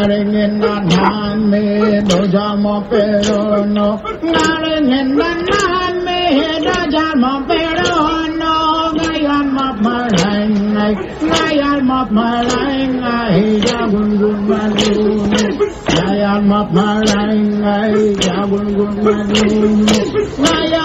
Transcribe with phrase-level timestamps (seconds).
[0.00, 3.88] Narigin na naan me doja mo pero no.
[4.32, 6.20] Narigin na naan me
[6.64, 8.00] doja mo pero
[8.40, 8.56] no.
[8.96, 15.28] Gayan mo malain ay, gayan mo malain ay, ja gun gun malun.
[15.92, 17.92] Gayan mo malain ay,
[18.24, 19.84] ja gun gun malun.
[20.48, 20.80] Gayan.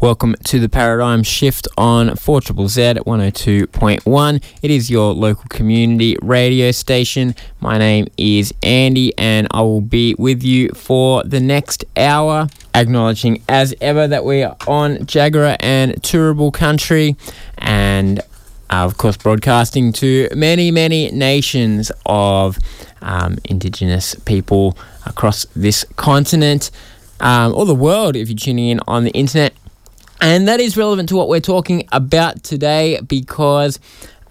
[0.00, 4.42] Welcome to the Paradigm Shift on 4 Triple Z 102.1.
[4.60, 7.34] It is your local community radio station.
[7.60, 13.42] My name is Andy, and I will be with you for the next hour, acknowledging
[13.48, 17.16] as ever that we are on Jagera and Turrbal country,
[17.58, 18.20] and
[18.70, 22.58] uh, of course, broadcasting to many, many nations of
[23.02, 26.70] um, Indigenous people across this continent.
[27.20, 29.54] Um, or the world if you're tuning in on the internet.
[30.20, 33.78] And that is relevant to what we're talking about today because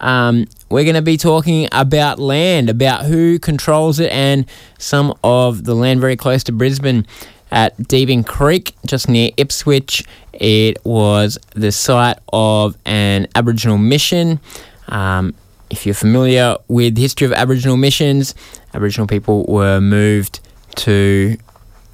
[0.00, 4.44] um, we're going to be talking about land, about who controls it, and
[4.78, 7.06] some of the land very close to Brisbane
[7.54, 10.04] at Deebing Creek, just near Ipswich.
[10.32, 14.40] It was the site of an Aboriginal mission.
[14.88, 15.34] Um,
[15.70, 18.34] if you're familiar with the history of Aboriginal missions,
[18.74, 20.40] Aboriginal people were moved
[20.76, 21.38] to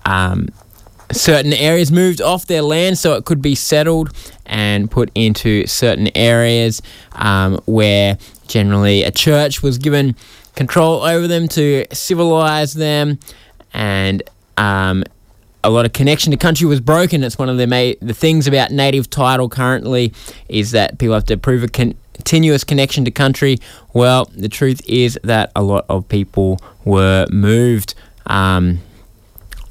[0.07, 0.49] um,
[1.13, 4.11] certain areas moved off their land so it could be settled
[4.47, 6.81] and put into certain areas
[7.13, 8.17] um, where
[8.49, 10.17] generally a church was given
[10.57, 13.19] control over them to civilize them
[13.75, 14.23] and
[14.57, 15.05] um,
[15.63, 16.31] a lot of connection.
[16.31, 17.23] To country was broken.
[17.23, 20.13] It's one of the, ma- the things about native title currently
[20.49, 23.59] is that people have to prove a con- continuous connection to country.
[23.95, 27.95] Well the truth is that a lot of people were moved
[28.27, 28.81] um,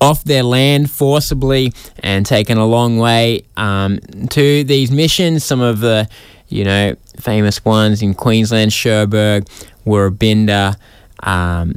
[0.02, 5.44] off their land forcibly and taken a long way um, to these missions.
[5.44, 6.10] Some of the,
[6.48, 9.46] you know, famous ones in Queensland, Cherbourg,
[9.86, 10.76] Woorabinda,
[11.22, 11.76] um,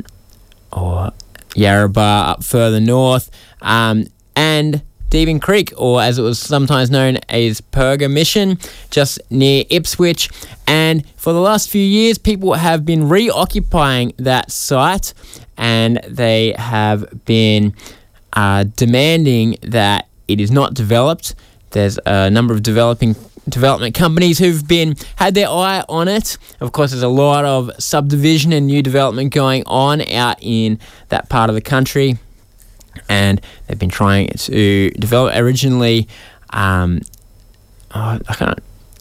[0.72, 1.12] or
[1.54, 3.30] Yarrabah up further north,
[3.60, 4.82] um, and
[5.12, 8.58] Deebing Creek, or as it was sometimes known as Purga Mission,
[8.90, 10.30] just near Ipswich.
[10.66, 15.12] And for the last few years, people have been reoccupying that site
[15.58, 17.74] and they have been
[18.32, 21.34] uh, demanding that it is not developed.
[21.72, 23.14] There's a number of developing
[23.48, 26.38] development companies who've been had their eye on it.
[26.60, 31.28] Of course, there's a lot of subdivision and new development going on out in that
[31.28, 32.18] part of the country,
[33.08, 36.08] and they've been trying to develop originally.
[36.50, 37.00] Um,
[37.94, 38.58] oh, I can't.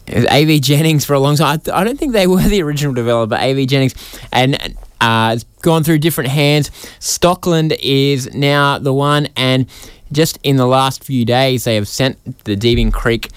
[0.08, 1.60] AV Jennings for a long time.
[1.66, 3.94] I, I don't think they were the original developer, AV Jennings,
[4.32, 6.70] and uh, it's gone through different hands.
[6.98, 9.66] Stockland is now the one, and
[10.10, 13.30] just in the last few days, they have sent the Deebing Creek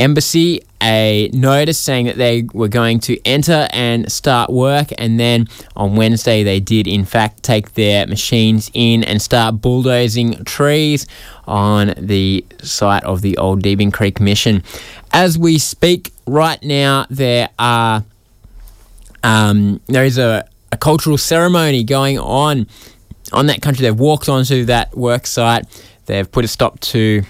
[0.00, 4.88] Embassy a notice saying that they were going to enter and start work.
[4.96, 5.46] And then
[5.76, 11.06] on Wednesday, they did, in fact, take their machines in and start bulldozing trees
[11.46, 14.62] on the site of the old Deebing Creek mission.
[15.12, 18.04] As we speak right now, there are.
[19.22, 22.66] Um, there is a, a cultural ceremony going on
[23.34, 23.82] on that country.
[23.82, 25.66] They've walked onto that work site.
[26.06, 27.22] They've put a stop to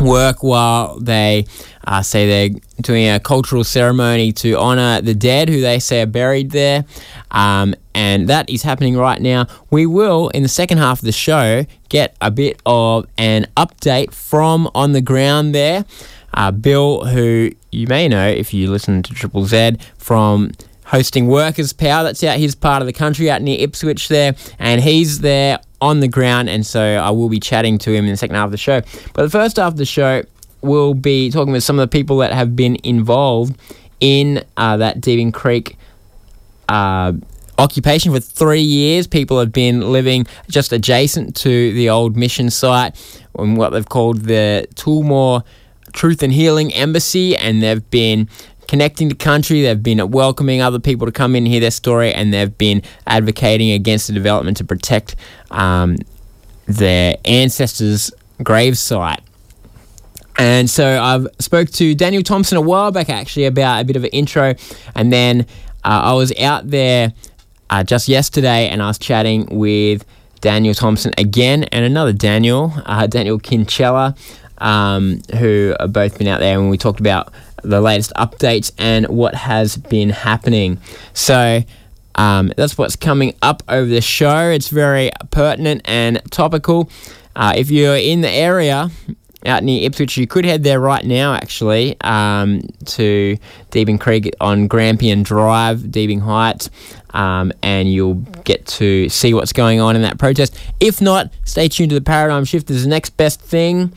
[0.00, 1.46] work while they
[1.86, 6.06] uh, say they're doing a cultural ceremony to honour the dead who they say are
[6.06, 6.84] buried there.
[7.30, 9.46] Um, and that is happening right now.
[9.70, 14.12] We will, in the second half of the show, get a bit of an update
[14.12, 15.84] from on the ground there.
[16.32, 20.50] Uh, Bill, who you may know if you listen to Triple Z from
[20.86, 22.02] hosting Workers' Power.
[22.02, 26.00] That's out his part of the country, out near Ipswich there, and he's there on
[26.00, 28.50] the ground, and so I will be chatting to him in the second half of
[28.50, 28.80] the show.
[29.12, 30.22] But the first half of the show,
[30.62, 33.54] we'll be talking with some of the people that have been involved
[34.00, 35.76] in uh, that Deebing Creek
[36.70, 37.12] uh,
[37.58, 39.06] occupation for three years.
[39.06, 42.96] People have been living just adjacent to the old mission site
[43.36, 45.44] on what they've called the Toolmoor
[45.92, 48.28] Truth and Healing Embassy, and they've been
[48.68, 49.62] connecting to country.
[49.62, 52.82] They've been welcoming other people to come in and hear their story, and they've been
[53.06, 55.16] advocating against the development to protect
[55.50, 55.96] um,
[56.66, 59.20] their ancestors' gravesite.
[60.36, 64.04] And so I've spoke to Daniel Thompson a while back actually about a bit of
[64.04, 64.54] an intro,
[64.94, 65.46] and then
[65.84, 67.12] uh, I was out there
[67.70, 70.04] uh, just yesterday, and I was chatting with
[70.40, 74.16] Daniel Thompson again, and another Daniel, uh, Daniel Kinchela,
[74.58, 77.32] um, who have both been out there, and we talked about
[77.64, 80.78] the latest updates and what has been happening.
[81.12, 81.62] So.
[82.16, 84.48] Um, that's what's coming up over the show.
[84.50, 86.88] It's very pertinent and topical.
[87.34, 88.88] Uh, if you're in the area
[89.46, 93.36] out near Ipswich, you could head there right now, actually, um, to
[93.70, 96.70] Deebing Creek on Grampian Drive, Deebing Heights,
[97.10, 98.14] um, and you'll
[98.44, 100.56] get to see what's going on in that protest.
[100.80, 102.68] If not, stay tuned to the Paradigm Shift.
[102.68, 103.92] There's the next best thing.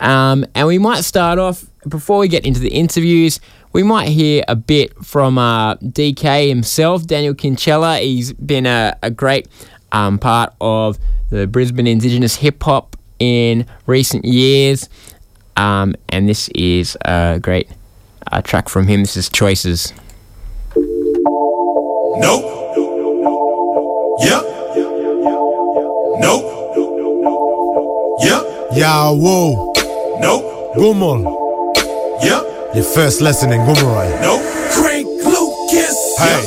[0.00, 3.40] Um, and we might start off, before we get into the interviews,
[3.72, 8.00] we might hear a bit from uh, DK himself, Daniel Kinchela.
[8.00, 9.48] He's been a, a great
[9.92, 10.98] um, part of
[11.30, 14.88] the Brisbane Indigenous hip hop in recent years.
[15.56, 17.68] Um, and this is a great
[18.30, 19.02] uh, track from him.
[19.02, 19.92] This is Choices.
[20.76, 22.44] Nope.
[24.20, 24.42] Yep.
[26.20, 26.44] Nope.
[28.20, 28.42] Yep.
[28.72, 29.65] Yeah, whoa.
[30.20, 30.74] Nope.
[30.76, 31.24] Gumul.
[32.22, 32.74] Yep.
[32.74, 34.20] Your first lesson in Gumarai.
[34.20, 34.42] Nope.
[34.72, 35.96] Crank Lucas.
[36.18, 36.42] Hey,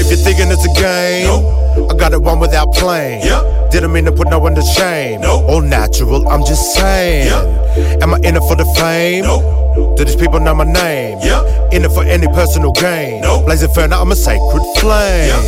[0.00, 1.90] if you're thinking it's a game, Nope.
[1.90, 3.22] I got it one without playing.
[3.22, 3.70] Yep.
[3.70, 5.20] Didn't mean to put no one to shame.
[5.20, 5.48] Nope.
[5.48, 7.28] All natural, I'm just saying.
[8.02, 9.24] Am I in it for the fame?
[9.24, 9.96] Nope.
[9.96, 11.18] Do these people know my name?
[11.20, 11.72] Yep.
[11.72, 13.20] In it for any personal gain?
[13.22, 13.46] Nope.
[13.46, 15.28] Blazing inferno, I'm a sacred flame.
[15.28, 15.42] Yep.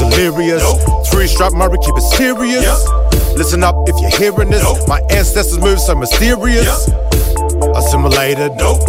[0.00, 0.62] Delirious.
[0.62, 1.06] Nope.
[1.06, 2.64] Three strap Murray, keep it serious.
[2.64, 3.11] Yep.
[3.36, 4.62] Listen up if you're hearing this.
[4.62, 4.88] Nope.
[4.88, 6.88] My ancestors moved so mysterious.
[7.74, 8.52] Assimilated.
[8.56, 8.80] Nope.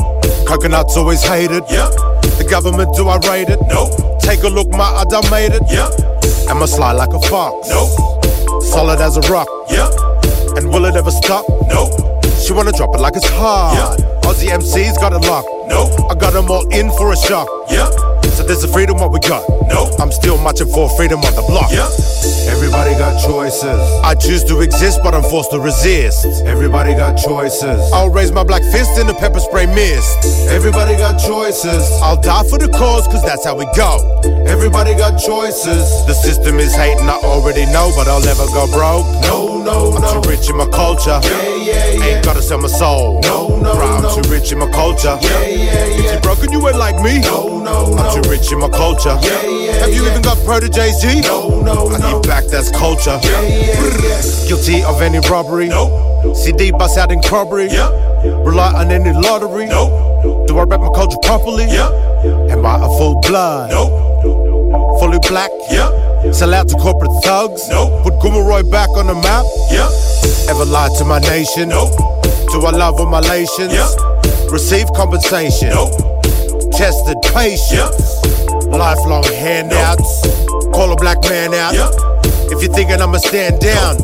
[0.48, 1.64] Coconuts always hated.
[1.70, 1.92] Yep.
[2.38, 3.60] The government, do I rate it?
[3.68, 4.20] Nope.
[4.20, 5.64] Take a look, ma, I done made it.
[5.70, 6.50] Yep.
[6.50, 7.70] Am I slide like a fox?
[7.70, 8.64] Nope.
[8.64, 9.48] Solid as a rock.
[9.70, 9.92] Yep.
[10.58, 11.46] And will it ever stop?
[11.68, 11.94] Nope.
[12.40, 14.00] She wanna drop it like it's hard.
[14.00, 14.06] Yeah.
[14.24, 15.48] Aussie MCs got it locked.
[15.68, 16.12] Nope.
[16.12, 17.48] I got them all in for a shock.
[17.70, 18.13] Yep.
[18.34, 19.44] So there's a freedom what we got.
[19.70, 20.00] Nope.
[20.00, 21.72] I'm still marching for freedom on the block.
[21.72, 21.88] Yeah.
[22.50, 23.80] Everybody got choices.
[24.04, 26.26] I choose to exist, but I'm forced to resist.
[26.46, 27.80] Everybody got choices.
[27.94, 30.50] I'll raise my black fist in the pepper spray mist.
[30.50, 31.86] Everybody got choices.
[32.02, 34.02] I'll die for the cause, cause that's how we go.
[34.48, 35.86] Everybody got choices.
[36.06, 39.06] The system is hating, I already know, but I'll never go broke.
[39.24, 40.22] No, no, I'm no.
[40.22, 41.20] too rich in my culture.
[41.24, 42.06] Yeah, yeah, yeah.
[42.18, 43.22] Ain't gotta sell my soul.
[43.24, 44.22] No, no, Bro, I'm no.
[44.22, 45.18] too rich in my culture.
[45.22, 45.86] Yeah, yeah, yeah.
[45.86, 47.20] If you broken, you ain't like me.
[47.22, 49.18] No, no, I'm too rich in my culture.
[49.22, 51.22] Yeah, yeah, Have you even got proteges, G?
[51.22, 52.22] No, no, I no.
[52.22, 53.20] give back, that's culture.
[53.24, 54.48] Yeah, yeah, yeah.
[54.48, 55.70] Guilty of any robbery.
[55.70, 56.36] Nope.
[56.36, 57.68] CD bust out in corroboree.
[57.68, 58.46] Yep.
[58.46, 59.66] Rely on any lottery.
[59.66, 60.48] Nope.
[60.48, 61.66] Do I rap my culture properly?
[61.66, 61.92] Yep.
[62.52, 63.72] Am I a full blood?
[63.72, 65.00] Nope.
[65.00, 65.50] Fully black?
[65.72, 66.34] Yep.
[66.34, 67.68] Sell out to corporate thugs?
[67.70, 68.04] Nope.
[68.04, 69.46] Put Gumaroy back on the map?
[69.72, 69.92] Yep.
[70.50, 71.70] Ever lied to my nation?
[71.70, 71.96] Nope.
[72.52, 73.74] Do I love all my nations?
[73.74, 74.52] Yep.
[74.52, 75.70] Receive compensation?
[75.70, 76.23] Nope.
[76.72, 77.72] Tested patience?
[77.72, 78.64] Yep.
[78.72, 80.22] Lifelong handouts?
[80.74, 81.74] Call a black man out?
[81.74, 81.92] Yep.
[82.52, 83.98] If you're thinking I'ma stand down,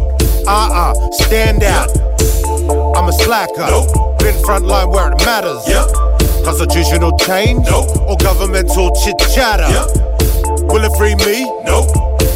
[0.48, 1.90] uh uh, stand out.
[2.96, 3.66] I'm a slacker.
[3.70, 4.20] Nope.
[4.20, 5.64] Been frontline where it matters.
[6.44, 7.90] Constitutional change Nope.
[8.10, 9.68] or governmental chit chatter.
[10.68, 11.46] Will it free me?
[11.66, 11.90] Nope.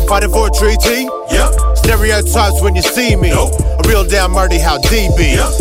[0.08, 1.08] Fighting for a treaty?
[1.32, 1.73] Yep.
[1.84, 3.30] Stereotypes when you see me.
[3.30, 3.54] Nope.
[3.60, 5.36] A real damn murdy how DB.
[5.36, 5.52] Yep.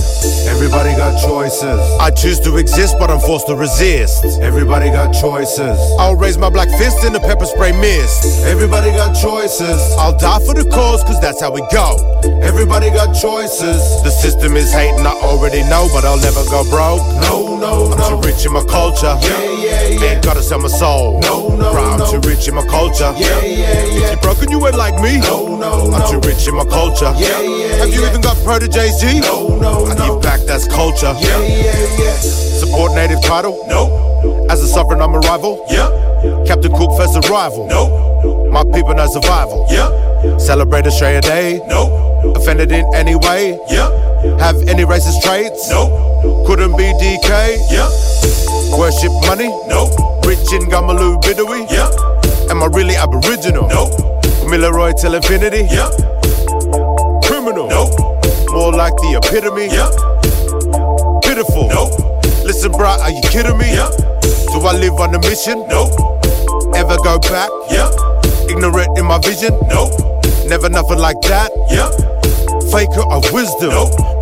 [0.46, 1.80] Everybody got choices.
[1.98, 4.24] I choose to exist, but I'm forced to resist.
[4.40, 5.78] Everybody got choices.
[5.98, 8.44] I'll raise my black fist in the pepper spray mist.
[8.46, 9.80] Everybody got choices.
[9.98, 11.98] I'll die for the cause, cause that's how we go.
[12.42, 13.82] Everybody got choices.
[14.06, 17.02] The system is hating, I already know, but I'll never go broke.
[17.26, 19.18] No, no, I'm too rich in my culture.
[19.22, 20.02] Yeah, yeah, yeah.
[20.14, 21.20] Ain't gotta sell my soul.
[21.22, 22.10] No, no, Bro, I'm no.
[22.10, 23.12] too rich in my culture.
[23.16, 24.06] Yeah, yeah, yeah.
[24.06, 25.18] If you broken, you ain't like me.
[25.18, 27.12] No, no, I'm too rich in my culture.
[27.16, 29.20] Yeah, yeah, Have you even got proteges, G?
[29.20, 31.14] No, no, I give back, that's culture.
[31.18, 32.16] Yeah, yeah, yeah.
[32.60, 33.56] Support native title.
[33.68, 34.50] Nope.
[34.50, 35.64] As a sovereign, I'm a rival.
[35.70, 36.46] Yep.
[36.46, 37.66] Captain Cook first arrival.
[37.66, 38.52] Nope.
[38.52, 39.66] My people know survival.
[39.70, 40.40] Yep.
[40.40, 41.60] Celebrate Australia Day.
[41.66, 42.36] Nope.
[42.36, 43.58] Offended in any way.
[43.70, 44.38] Yep.
[44.38, 45.70] Have any racist traits?
[45.70, 46.46] Nope.
[46.46, 47.56] Couldn't be DK.
[47.72, 48.78] Yep.
[48.78, 49.48] Worship money.
[49.66, 49.92] Nope.
[50.26, 51.70] Rich in Gamaloo Bidawee.
[51.70, 52.50] Yep.
[52.50, 53.66] Am I really Aboriginal?
[53.68, 54.21] Nope.
[54.52, 55.64] Milleroy till infinity.
[55.72, 55.96] Yep.
[57.24, 57.72] Criminal.
[57.72, 57.96] Nope.
[58.52, 59.72] More like the epitome.
[59.72, 61.24] Yep.
[61.24, 61.68] Pitiful.
[61.72, 61.96] Nope.
[62.44, 63.72] Listen, bro, are you kidding me?
[63.72, 64.20] Yep.
[64.52, 65.64] Do I live on a mission?
[65.72, 65.96] Nope.
[66.76, 67.48] Ever go back?
[67.72, 67.96] Yep.
[68.52, 69.56] Ignorant in my vision?
[69.72, 69.96] Nope.
[70.44, 71.48] Never nothing like that.
[71.72, 72.11] Yep.
[72.72, 73.70] Faker of wisdom.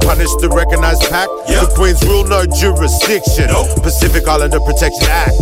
[0.03, 1.29] Punish the recognized pack.
[1.47, 3.47] The Queen's rule, no jurisdiction.
[3.79, 5.39] Pacific Islander Protection Act.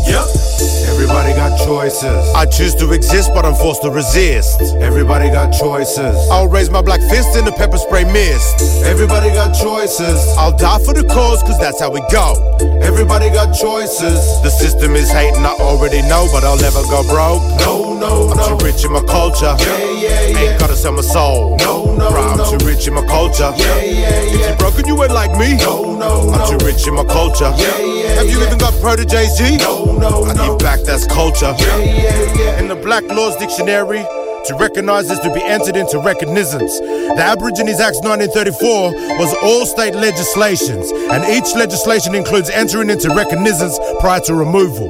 [0.93, 2.05] Everybody got choices.
[2.35, 4.61] I choose to exist, but I'm forced to resist.
[4.83, 6.17] Everybody got choices.
[6.29, 8.85] I'll raise my black fist in the pepper spray mist.
[8.85, 10.21] Everybody got choices.
[10.37, 12.37] I'll die for the cause, cause that's how we go.
[12.83, 14.21] Everybody got choices.
[14.43, 17.41] The system is hating, I already know, but I'll never go broke.
[17.65, 19.57] No, no, I'm too rich in my culture.
[19.61, 20.39] Yeah, yeah, yeah.
[20.51, 21.57] Ain't gotta sell my soul.
[21.61, 23.53] No, no, Bro, I'm too rich in my culture.
[23.57, 24.09] Yeah, yeah, yeah.
[24.35, 25.57] If you broken, you ain't like me.
[25.57, 27.53] No, no, I'm too rich in my culture.
[27.57, 29.57] Yeah, yeah, Have you even got proteges, G?
[29.59, 31.55] No, no, I give back, that's culture.
[31.59, 32.61] Yeah, yeah, yeah.
[32.61, 34.05] In the Black Laws Dictionary,
[34.47, 36.79] to recognize is to be entered into recognizance.
[36.81, 43.79] The Aborigines Act 1934 was all state legislations, and each legislation includes entering into recognizance
[44.01, 44.89] prior to removal.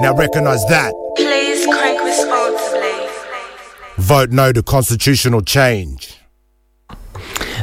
[0.00, 0.92] Now recognize that.
[1.16, 3.06] Please crank responsibly.
[3.98, 6.16] Vote no to constitutional change.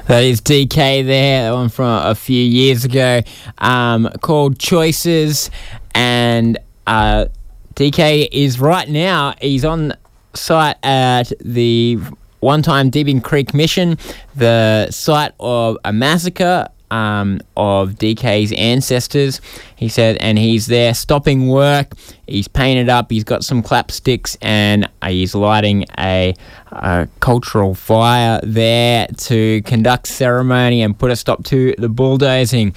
[0.08, 3.22] That is DK there, that one from a few years ago,
[3.60, 5.50] um, called Choices.
[5.96, 7.28] And uh,
[7.76, 9.94] DK is right now, he's on
[10.34, 12.00] site at the
[12.42, 13.98] one time Deebing Creek Mission,
[14.36, 19.42] the site of a massacre um, of DK's ancestors.
[19.76, 21.94] He said, and he's there stopping work.
[22.28, 23.10] He's painted up.
[23.10, 26.36] He's got some clapsticks, and uh, he's lighting a,
[26.72, 32.76] a cultural fire there to conduct ceremony and put a stop to the bulldozing.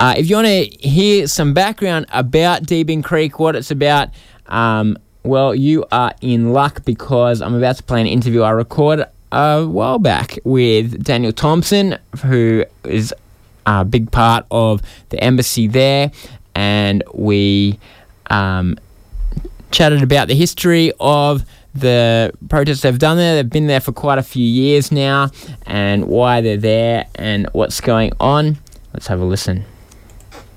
[0.00, 4.08] Uh, if you want to hear some background about Deebing Creek, what it's about,
[4.46, 9.06] um, well, you are in luck because I'm about to play an interview I recorded
[9.30, 13.14] a while back with Daniel Thompson, who is
[13.66, 16.10] a big part of the embassy there,
[16.54, 17.78] and we
[18.30, 18.76] um,
[19.70, 21.44] chatted about the history of
[21.74, 23.34] the protests they've done there.
[23.36, 25.30] They've been there for quite a few years now,
[25.66, 28.58] and why they're there and what's going on.
[28.92, 29.64] Let's have a listen.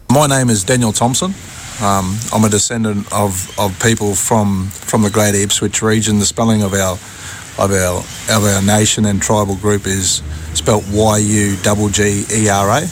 [0.10, 1.34] My name is Daniel Thompson.
[1.82, 6.18] Um, I'm a descendant of, of people from, from the Greater Ipswich region.
[6.20, 6.98] The spelling of our
[7.58, 8.00] of our
[8.36, 10.22] of our nation and tribal group is
[10.54, 12.88] spelt Y U G G E R A.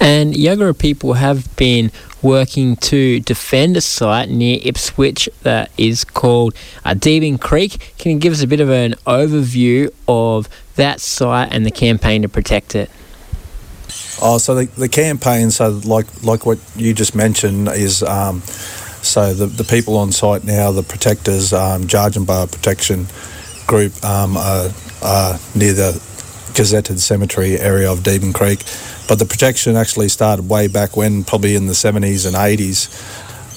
[0.00, 6.54] And Yagara people have been working to defend a site near Ipswich that is called
[6.84, 7.94] uh, Deebing Creek.
[7.98, 12.22] Can you give us a bit of an overview of that site and the campaign
[12.22, 12.90] to protect it?
[14.22, 18.42] Oh, so the, the campaign, so like like what you just mentioned, is um,
[19.04, 23.06] so the, the people on site now, the protectors, um, Jargenbar Protection
[23.66, 24.70] Group, um, are,
[25.02, 26.02] are near the
[26.54, 28.60] gazetted cemetery area of Deebing Creek.
[29.08, 32.88] But the protection actually started way back when, probably in the 70s and 80s.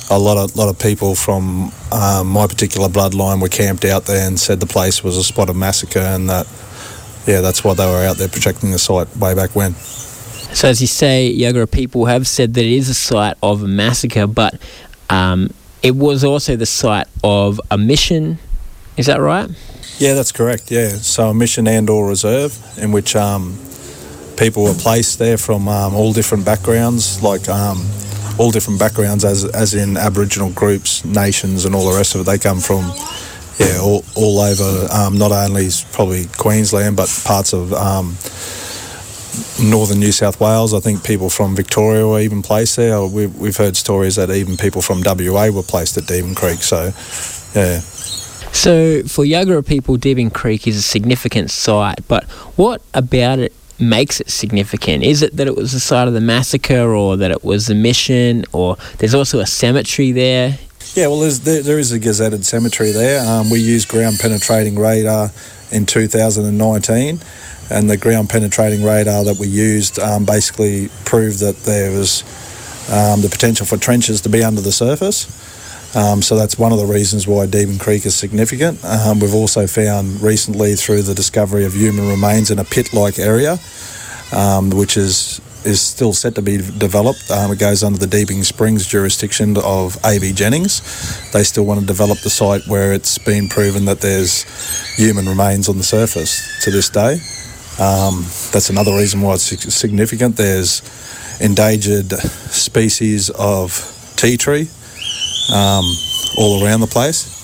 [0.09, 4.25] A lot of lot of people from um, my particular bloodline were camped out there
[4.25, 6.47] and said the place was a spot of massacre, and that
[7.25, 9.73] yeah, that's why they were out there protecting the site way back when.
[10.53, 14.27] So, as you say, Yagara people have said that it is a site of massacre,
[14.27, 14.59] but
[15.09, 18.39] um, it was also the site of a mission.
[18.97, 19.49] Is that right?
[19.99, 20.71] Yeah, that's correct.
[20.71, 23.57] Yeah, so a mission and/or reserve in which um,
[24.37, 27.85] people were placed there from um, all different backgrounds, like um,
[28.37, 32.23] all different backgrounds, as as in Aboriginal groups, nations, and all the rest of it.
[32.25, 32.91] They come from
[33.59, 38.15] yeah all, all over, um, not only probably Queensland, but parts of um,
[39.61, 40.73] northern New South Wales.
[40.73, 43.05] I think people from Victoria were even placed there.
[43.05, 46.61] We've, we've heard stories that even people from WA were placed at Deebing Creek.
[46.61, 46.91] So,
[47.59, 47.79] yeah.
[48.51, 52.23] So, for Yagara people, Deebing Creek is a significant site, but
[52.55, 55.03] what about it makes it significant?
[55.03, 57.75] Is it that it was the site of the massacre, or that it was the
[57.75, 60.57] mission, or there's also a cemetery there?
[60.95, 63.23] Yeah, well, there, there is a gazetted cemetery there.
[63.23, 65.29] Um, we used ground penetrating radar
[65.71, 67.19] in 2019
[67.69, 72.23] and the ground penetrating radar that we used um, basically proved that there was
[72.91, 75.27] um, the potential for trenches to be under the surface.
[75.95, 78.83] Um, so that's one of the reasons why Deebing Creek is significant.
[78.83, 83.57] Um, we've also found recently through the discovery of human remains in a pit-like area,
[84.31, 87.29] um, which is is still set to be developed.
[87.29, 90.81] Um, it goes under the Deebing Springs jurisdiction of AV Jennings.
[91.31, 94.45] They still want to develop the site where it's been proven that there's
[94.95, 97.19] human remains on the surface to this day.
[97.79, 100.35] Um, that's another reason why it's significant.
[100.35, 100.81] There's
[101.39, 103.71] endangered species of
[104.15, 104.67] tea tree
[105.53, 105.85] um,
[106.37, 107.35] all around the place.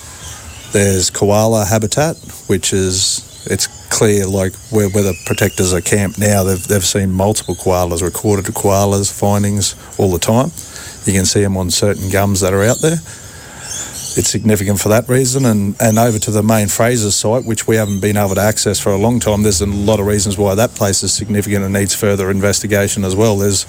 [0.72, 6.44] There's koala habitat, which is it's clear like where, where the protectors are camped now.
[6.44, 10.52] They've they've seen multiple koalas, recorded koalas findings all the time.
[11.06, 12.98] You can see them on certain gums that are out there.
[14.16, 15.46] It's significant for that reason.
[15.46, 18.80] And, and over to the main Fraser site, which we haven't been able to access
[18.80, 19.44] for a long time.
[19.44, 23.16] There's a lot of reasons why that place is significant and needs further investigation as
[23.16, 23.38] well.
[23.38, 23.66] There's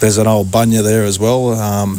[0.00, 1.96] there's an old bunya there as well, um,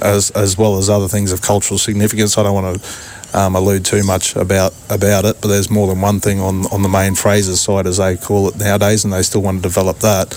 [0.00, 2.36] as as well as other things of cultural significance.
[2.38, 6.00] I don't want to um, allude too much about about it, but there's more than
[6.00, 9.22] one thing on on the main Fraser site, as they call it nowadays, and they
[9.22, 10.34] still want to develop that,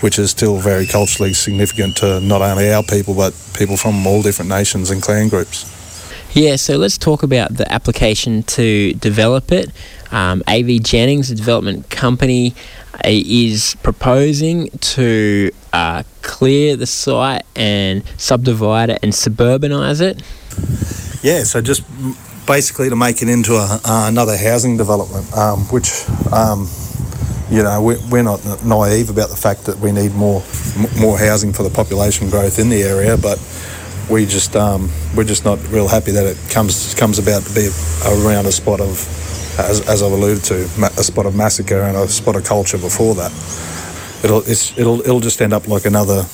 [0.00, 4.22] which is still very culturally significant to not only our people but people from all
[4.22, 5.77] different nations and clan groups.
[6.34, 9.70] Yeah, so let's talk about the application to develop it.
[10.10, 12.54] Um, AV Jennings, a development company,
[12.94, 20.22] uh, is proposing to uh, clear the site and subdivide it and suburbanise it.
[21.22, 21.82] Yeah, so just
[22.46, 26.68] basically to make it into a, uh, another housing development, um, which, um,
[27.50, 30.42] you know, we, we're not naive about the fact that we need more
[30.98, 33.38] more housing for the population growth in the area, but
[34.10, 37.68] we just um, we're just not real happy that it comes comes about to be
[38.06, 38.96] around a spot of,
[39.58, 40.64] as, as I've alluded to,
[40.98, 43.32] a spot of massacre and a spot of culture before that.
[44.24, 46.24] It'll it'll it'll just end up like another.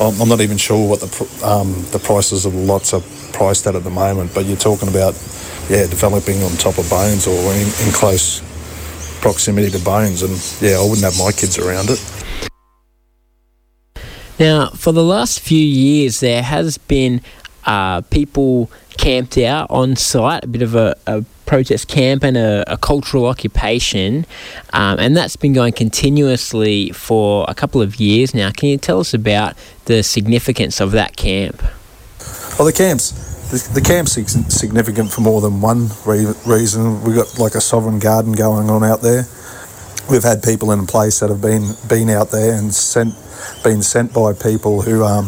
[0.00, 3.02] I'm not even sure what the um, the prices of lots are
[3.32, 5.14] priced at at the moment, but you're talking about
[5.68, 8.40] yeah developing on top of bones or in, in close
[9.20, 12.00] proximity to bones, and yeah, I wouldn't have my kids around it.
[14.42, 17.20] Now, for the last few years, there has been
[17.64, 22.64] uh, people camped out on site, a bit of a, a protest camp and a,
[22.66, 24.26] a cultural occupation,
[24.72, 28.50] um, and that's been going continuously for a couple of years now.
[28.50, 31.62] Can you tell us about the significance of that camp?
[32.58, 33.12] Well, the camps,
[33.72, 37.04] the, camp's sig- significant for more than one re- reason.
[37.04, 39.22] We've got like a sovereign garden going on out there.
[40.12, 43.14] We've had people in place that have been been out there and sent,
[43.64, 45.24] been sent by people who um,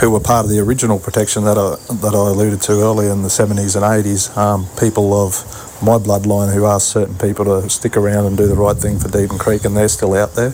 [0.00, 3.22] who were part of the original protection that I that I alluded to earlier in
[3.22, 4.36] the seventies and eighties.
[4.36, 5.46] Um, people of
[5.80, 9.06] my bloodline who asked certain people to stick around and do the right thing for
[9.06, 10.52] Deebing Creek, and they're still out there.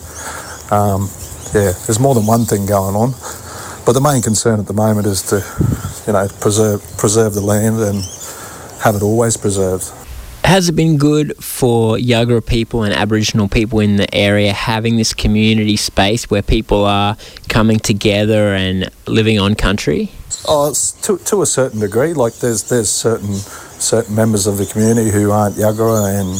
[0.70, 1.08] Um,
[1.54, 3.12] yeah, there's more than one thing going on.
[3.86, 5.40] But the main concern at the moment is to,
[6.06, 8.04] you know, preserve preserve the land and
[8.82, 9.90] have it always preserved.
[10.44, 15.14] Has it been good for Yuggera people and Aboriginal people in the area having this
[15.14, 17.16] community space where people are
[17.48, 20.12] coming together and living on country?
[20.46, 22.12] Oh, to, to a certain degree.
[22.12, 26.36] Like there's there's certain certain members of the community who aren't Yuggera and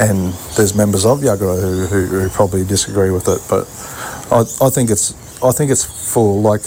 [0.00, 3.40] and there's members of Yuggera who, who, who probably disagree with it.
[3.48, 3.68] But
[4.32, 6.62] I, I think it's I think it's for like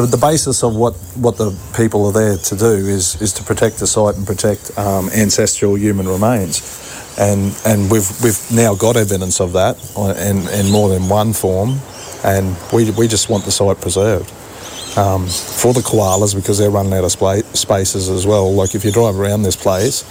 [0.00, 3.42] the, the basis of what, what the people are there to do is, is to
[3.42, 6.62] protect the site and protect um, ancestral human remains.
[7.18, 9.76] And, and we've, we've now got evidence of that
[10.22, 11.80] in, in more than one form,
[12.22, 14.32] and we, we just want the site preserved.
[14.96, 18.52] Um, for the koalas, because they're running out of spa- spaces as well.
[18.52, 20.02] Like if you drive around this place,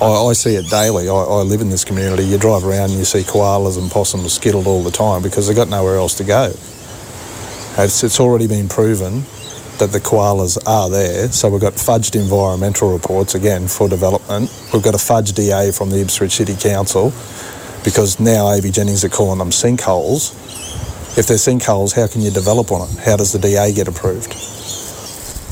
[0.00, 1.08] I, I see it daily.
[1.08, 2.24] I, I live in this community.
[2.24, 5.56] You drive around and you see koalas and possums skittled all the time because they've
[5.56, 6.52] got nowhere else to go.
[7.78, 9.22] It's, it's already been proven
[9.78, 11.28] that the koalas are there.
[11.28, 14.50] So we've got fudged environmental reports again for development.
[14.72, 17.12] We've got a fudged DA from the Ipswich City Council
[17.84, 20.34] because now AV Jennings are calling them sinkholes.
[21.16, 22.98] If they're sinkholes, how can you develop on it?
[22.98, 24.32] How does the DA get approved?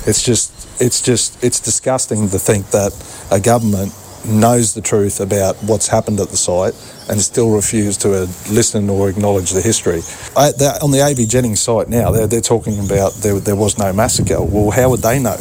[0.09, 2.93] It's just, it's just, it's disgusting to think that
[3.31, 3.93] a government
[4.29, 6.75] knows the truth about what's happened at the site
[7.09, 10.03] and still refuse to uh, listen or acknowledge the history.
[10.37, 10.51] I,
[10.83, 14.43] on the AV Jennings site now, they're, they're talking about there, there was no massacre.
[14.43, 15.37] Well, how would they know?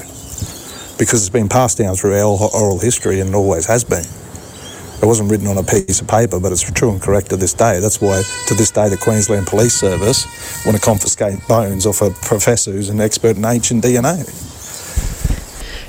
[0.97, 4.05] Because it's been passed down through our oral history and always has been.
[5.01, 7.53] It wasn't written on a piece of paper, but it's true and correct to this
[7.53, 7.79] day.
[7.79, 10.25] That's why, to this day, the Queensland Police Service
[10.65, 14.54] want to confiscate bones off a professor who's an expert in ancient DNA.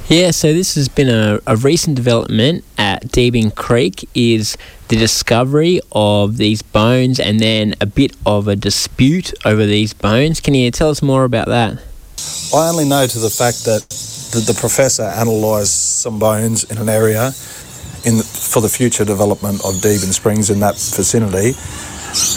[0.09, 5.81] Yeah, so this has been a, a recent development at Deebing Creek is the discovery
[5.91, 10.39] of these bones and then a bit of a dispute over these bones.
[10.39, 11.83] Can you tell us more about that?
[12.55, 13.81] I only know to the fact that
[14.31, 17.33] the, the professor analysed some bones in an area
[18.05, 21.59] in for the future development of Deebing Springs in that vicinity.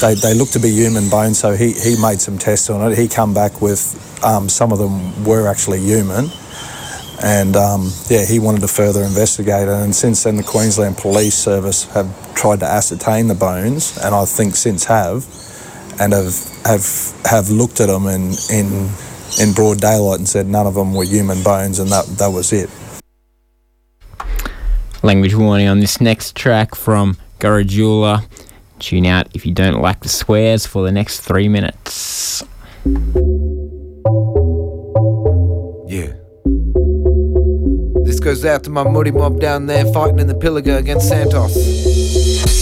[0.02, 2.98] They, they look to be human bones, so he, he made some tests on it.
[2.98, 3.94] He come back with
[4.26, 6.32] um, some of them were actually human,
[7.22, 9.74] and um, yeah, he wanted to further investigate it.
[9.74, 14.26] And since then, the Queensland Police Service have tried to ascertain the bones, and I
[14.26, 15.26] think since have,
[16.00, 16.86] and have have
[17.26, 18.90] have looked at them in in
[19.40, 22.54] in broad daylight and said none of them were human bones, and that that was
[22.54, 22.70] it.
[25.04, 28.26] Language warning on this next track from Gurridyula.
[28.80, 32.44] Tune out if you don't like the swears for the next three minutes.
[38.20, 41.79] Goes out to my muddy mob down there fighting in the Pilliga against Santos.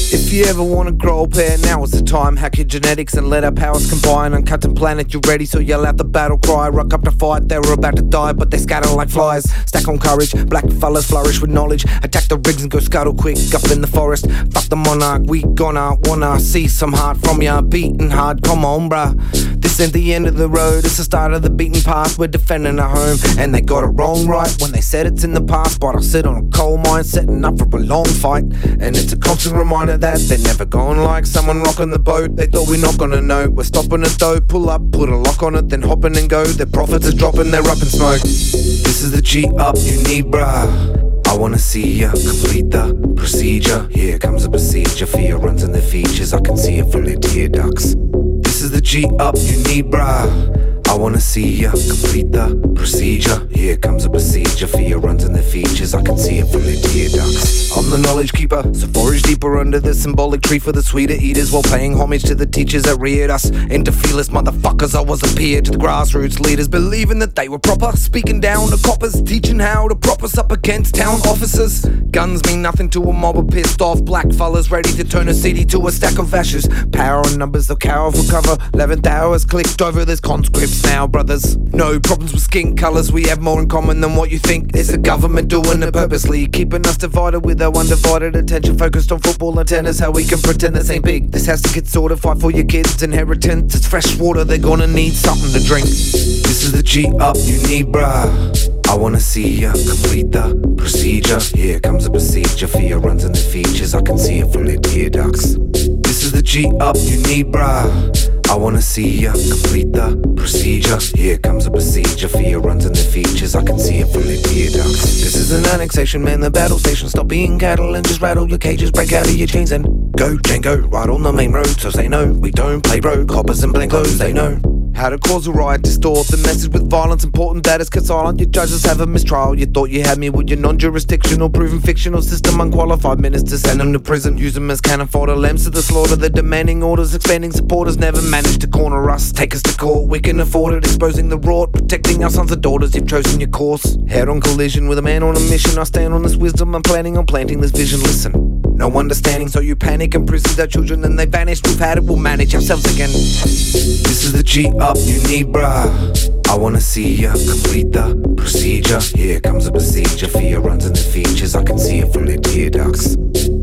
[0.10, 2.38] If you ever want to grow a pair, now is the time.
[2.38, 4.34] Hack your genetics and let our powers combine.
[4.34, 5.46] Uncut planet, you ready?
[5.46, 6.70] So yell out the battle cry.
[6.70, 9.44] Rock up to fight, they were about to die, but they scatter like flies.
[9.66, 11.84] Stack on courage, black fellas flourish with knowledge.
[12.04, 14.32] Attack the rigs and go scuttle quick up in the forest.
[14.52, 17.62] Fuck the monarch, we gonna wanna see some heart from ya.
[17.62, 19.14] Beating hard, come on, bruh.
[19.62, 22.18] This ain't the end of the road, it's the start of the beaten path.
[22.18, 25.34] We're defending our home, and they got it wrong right when they said it's in
[25.34, 25.82] the past.
[25.82, 28.44] But I sit on a coal mine, setting up for a long fight,
[28.80, 32.36] and it's a constant reminder that they're never gone like someone rocking the boat.
[32.36, 33.50] They thought we're not gonna know.
[33.50, 36.46] We're stopping it though, pull up, put a lock on it, then hopping and go.
[36.46, 38.22] Their profits are dropping, they're up in smoke.
[38.22, 41.28] This is the G up you need, bruh.
[41.28, 43.88] I wanna see ya complete the procedure.
[43.92, 45.06] Here comes a procedure.
[45.06, 46.34] Fear runs in the features.
[46.34, 47.96] I can see it from their tear ducts.
[48.42, 50.77] This is the G up you need, bruh.
[50.90, 53.46] I wanna see ya complete the procedure.
[53.52, 54.68] Here comes a procedure.
[54.68, 55.94] for Fear runs in the features.
[55.94, 57.76] I can see it from the tear ducts.
[57.76, 61.52] I'm the knowledge keeper, so forage deeper under the symbolic tree for the sweeter eaters
[61.52, 64.96] while paying homage to the teachers that reared us into fearless motherfuckers.
[64.96, 67.92] I was a peer to the grassroots leaders, believing that they were proper.
[67.98, 71.84] Speaking down to coppers, teaching how to prop us up against town officers.
[72.12, 75.34] Guns mean nothing to a mob of pissed off black fellas ready to turn a
[75.34, 76.68] city to a stack of ashes.
[76.94, 78.56] Power and numbers, the cower for cover.
[78.72, 81.58] 11th hours clicked over, there's conscripts now, brothers.
[81.58, 84.76] No problems with skin colours, we have more in common than what you think.
[84.76, 89.20] It's the government doing it purposely, keeping us divided with our undivided attention focused on
[89.20, 90.00] football and tennis.
[90.00, 91.32] How we can pretend this ain't big.
[91.32, 93.76] This has to get sorted, fight for your kids' inheritance.
[93.76, 95.86] It's fresh water, they're gonna need something to drink.
[95.86, 98.88] This is the G up you need, bruh.
[98.90, 101.40] I wanna see ya complete the procedure.
[101.40, 102.68] Here comes a procedure.
[102.68, 103.94] Fear runs in the features.
[103.94, 105.56] I can see it from their tear ducts.
[106.04, 108.37] This is the G up you need, bruh.
[108.50, 110.98] I wanna see ya complete the procedure.
[111.16, 112.30] Here comes a procedure.
[112.30, 113.56] Fear runs in the features.
[113.56, 115.22] I can see it from their tear ducts.
[115.22, 116.40] This is an annexation, man.
[116.40, 117.10] The battle station.
[117.10, 118.92] Stop being cattle and just rattle your cages.
[118.92, 120.90] Break out of your chains and go, Django.
[120.92, 121.68] Right on the main road.
[121.68, 123.26] So say no, we don't play bro.
[123.26, 124.77] Coppers and plain clothes, they know.
[124.98, 127.24] How to cause a riot, distort the message with violence.
[127.24, 128.40] Important that it's silent.
[128.40, 129.54] Your judges have a mistrial.
[129.54, 132.60] You thought you had me with your non-jurisdictional, proven fictional system.
[132.60, 134.40] Unqualified ministers send them to prison.
[134.40, 135.36] Use them as cannon fodder.
[135.36, 136.16] Lambs to the slaughter.
[136.16, 138.00] They're demanding orders, expanding supporters.
[138.00, 139.32] Never managed to corner us.
[139.32, 140.10] Take us to court.
[140.10, 140.84] We can afford it.
[140.84, 142.96] Exposing the rot, protecting our sons and daughters.
[142.96, 144.00] You've chosen your course.
[144.08, 145.78] Head on collision with a man on a mission.
[145.78, 146.74] I stand on this wisdom.
[146.74, 148.00] I'm planning on planting this vision.
[148.00, 148.57] Listen.
[148.78, 151.64] No understanding, so you panic and prison our children, and they vanish.
[151.64, 153.10] We've had it, we'll manage ourselves again.
[153.10, 156.48] This is the G up you need, bruh.
[156.48, 159.00] I wanna see ya complete the procedure.
[159.00, 160.28] Here comes a procedure.
[160.28, 161.56] Fear runs in the features.
[161.56, 163.16] I can see it from their tear ducts.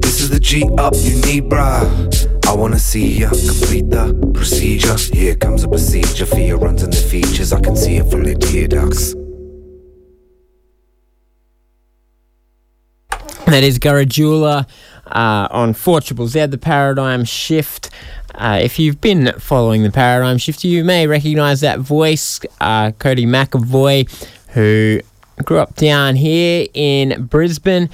[0.02, 1.86] This is the G up you need, bruh.
[2.48, 4.96] I wanna see ya complete the procedure.
[4.96, 6.26] Here comes a procedure.
[6.26, 7.52] Fear runs in the features.
[7.52, 9.14] I can see it from their tear ducts.
[13.46, 14.66] That is Gurridyula
[15.14, 17.90] uh, on 4 Triple Z, the paradigm shift.
[18.34, 23.26] Uh, if you've been following the paradigm shift, you may recognize that voice, uh, Coedy
[23.26, 24.10] McAvoy,
[24.48, 25.00] who
[25.44, 27.88] grew up down here in Brisbane,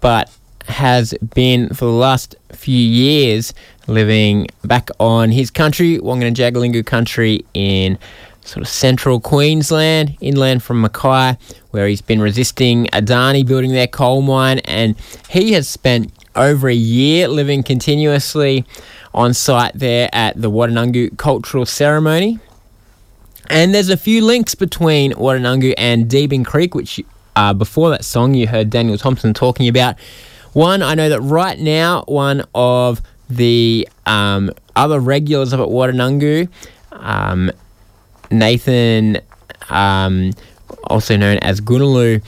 [0.00, 0.30] but
[0.66, 3.52] has been for the last few years
[3.86, 7.98] living back on his country, Wangan Jagalingou country in
[8.40, 11.36] sort of central Queensland, inland from Mackay,
[11.70, 14.96] where he's been resisting Adani building their coal mine, and
[15.28, 18.64] he has spent over a year living continuously
[19.12, 22.38] on site there at the Waddananggu cultural ceremony.
[23.48, 27.00] And there's a few links between Waddananggu and Deebing Creek, which
[27.36, 29.98] uh, before that song you heard Daniel Thompson talking about.
[30.52, 36.48] One, I know that right now, one of the um, other regulars up at Waddananggu,
[36.92, 37.50] um,
[38.30, 39.18] Nathan,
[39.68, 40.32] um,
[40.84, 42.22] also known as Gunalu,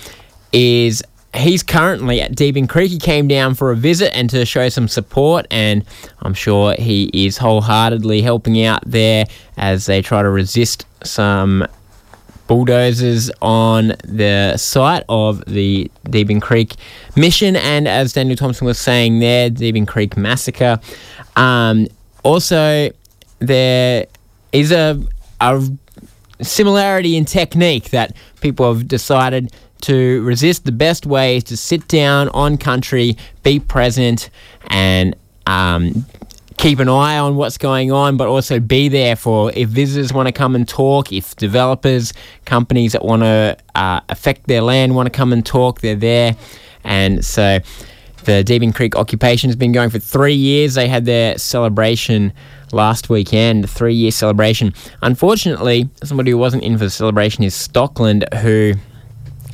[0.52, 1.02] is
[1.36, 2.90] he's currently at Deebing Creek.
[2.90, 5.84] He came down for a visit and to show some support, and
[6.22, 11.66] I'm sure he is wholeheartedly helping out there as they try to resist some
[12.46, 16.74] bulldozers on the site of the Deebing Creek
[17.16, 20.78] mission, and as Daniel Thompson was saying there, Deebing Creek massacre.
[21.34, 21.88] Um,
[22.22, 22.90] also,
[23.40, 24.06] there
[24.52, 25.02] is a,
[25.40, 25.62] a
[26.40, 30.64] similarity in technique that people have decided to resist.
[30.64, 34.30] The best way is to sit down on country, be present,
[34.68, 35.14] and
[35.46, 36.06] um,
[36.56, 40.26] keep an eye on what's going on, but also be there for if visitors want
[40.26, 42.12] to come and talk, if developers,
[42.44, 46.36] companies that want to uh, affect their land want to come and talk, they're there.
[46.84, 47.58] And so
[48.24, 50.74] the Deebing Creek occupation has been going for three years.
[50.74, 52.32] They had their celebration
[52.72, 54.72] last weekend, three year celebration.
[55.02, 58.74] Unfortunately, somebody who wasn't in for the celebration is Stockland, who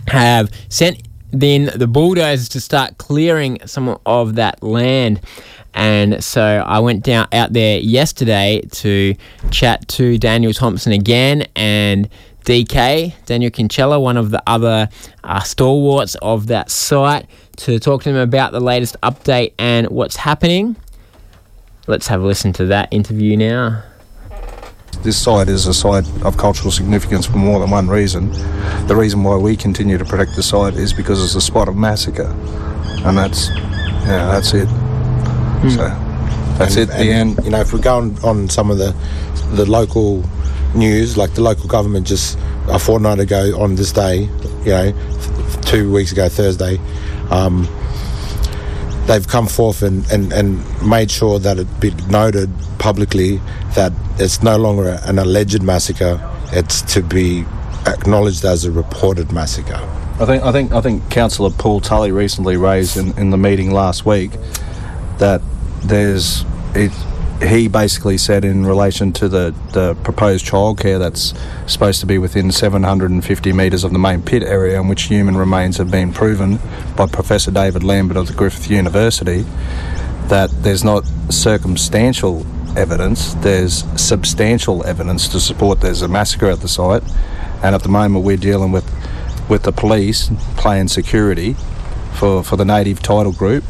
[0.08, 5.20] have sent then the bulldozers to start clearing some of that land.
[5.74, 9.14] And so I went down out there yesterday to
[9.50, 12.08] chat to Daniel Thompson again and
[12.44, 14.88] DK, Daniel Kinchela, one of the other
[15.24, 17.26] uh, stalwarts of that site,
[17.58, 20.76] to talk to him about the latest update and what's happening.
[21.86, 23.84] Let's have a listen to that interview now.
[25.00, 28.30] This site is a site of cultural significance for more than one reason.
[28.86, 31.74] The reason why we continue to protect the site is because it's a spot of
[31.76, 32.32] massacre,
[33.04, 34.68] and that's yeah, that's it.
[35.70, 35.88] So
[36.58, 36.86] that's And- it.
[36.88, 37.44] The and, end.
[37.44, 38.94] You know, if we go on, on some of the
[39.54, 40.22] the local
[40.74, 44.28] news, like the local government just a fortnight ago on this day,
[44.64, 44.92] you know,
[45.62, 46.78] two weeks ago Thursday,
[47.30, 47.66] um,
[49.06, 53.40] they've come forth and, and, and made sure that it be noted publicly
[53.74, 56.20] that it's no longer an alleged massacre;
[56.52, 57.44] it's to be
[57.86, 59.80] acknowledged as a reported massacre.
[60.20, 63.72] I think I think I think Councillor Paul Tully recently raised in, in the meeting
[63.72, 64.32] last week
[65.18, 65.40] that
[65.82, 66.92] there's it.
[67.42, 71.34] He basically said in relation to the, the proposed childcare that's
[71.66, 75.76] supposed to be within 750 metres of the main pit area, in which human remains
[75.78, 76.60] have been proven
[76.96, 79.44] by Professor David Lambert of the Griffith University,
[80.28, 86.68] that there's not circumstantial evidence, there's substantial evidence to support there's a massacre at the
[86.68, 87.02] site.
[87.62, 88.88] And at the moment, we're dealing with
[89.48, 91.54] with the police playing security
[92.14, 93.64] for, for the native title group,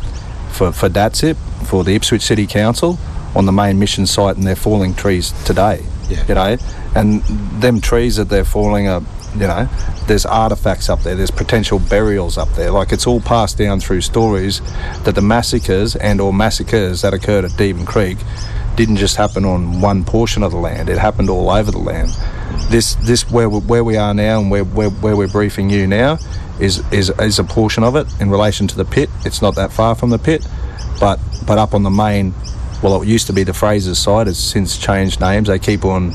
[0.50, 2.98] for, for DATSIP, for the Ipswich City Council
[3.34, 5.84] on the main mission site, and they're falling trees today.
[6.08, 6.26] Yeah.
[6.26, 6.56] You know,
[6.94, 7.22] and
[7.60, 9.02] them trees that they're falling are,
[9.34, 9.68] you know,
[10.06, 12.70] there's artifacts up there, there's potential burials up there.
[12.70, 14.60] Like it's all passed down through stories
[15.04, 18.18] that the massacres and or massacres that occurred at Deebing Creek
[18.76, 22.10] didn't just happen on one portion of the land; it happened all over the land.
[22.70, 25.86] This this where we, where we are now and where, where where we're briefing you
[25.86, 26.18] now
[26.58, 29.10] is is is a portion of it in relation to the pit.
[29.24, 30.46] It's not that far from the pit,
[31.00, 32.34] but but up on the main.
[32.82, 34.28] Well, it used to be the Fraser's side.
[34.28, 35.48] It's since changed names.
[35.48, 36.14] They keep on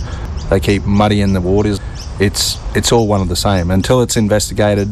[0.49, 1.79] they keep muddying the waters.
[2.19, 4.89] It's it's all one of the same until it's investigated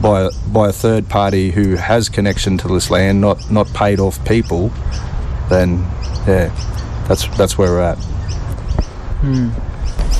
[0.00, 4.22] by by a third party who has connection to this land, not not paid off
[4.24, 4.68] people.
[5.48, 5.78] Then
[6.26, 6.54] yeah,
[7.08, 7.98] that's that's where we're at.
[9.20, 9.50] Hmm.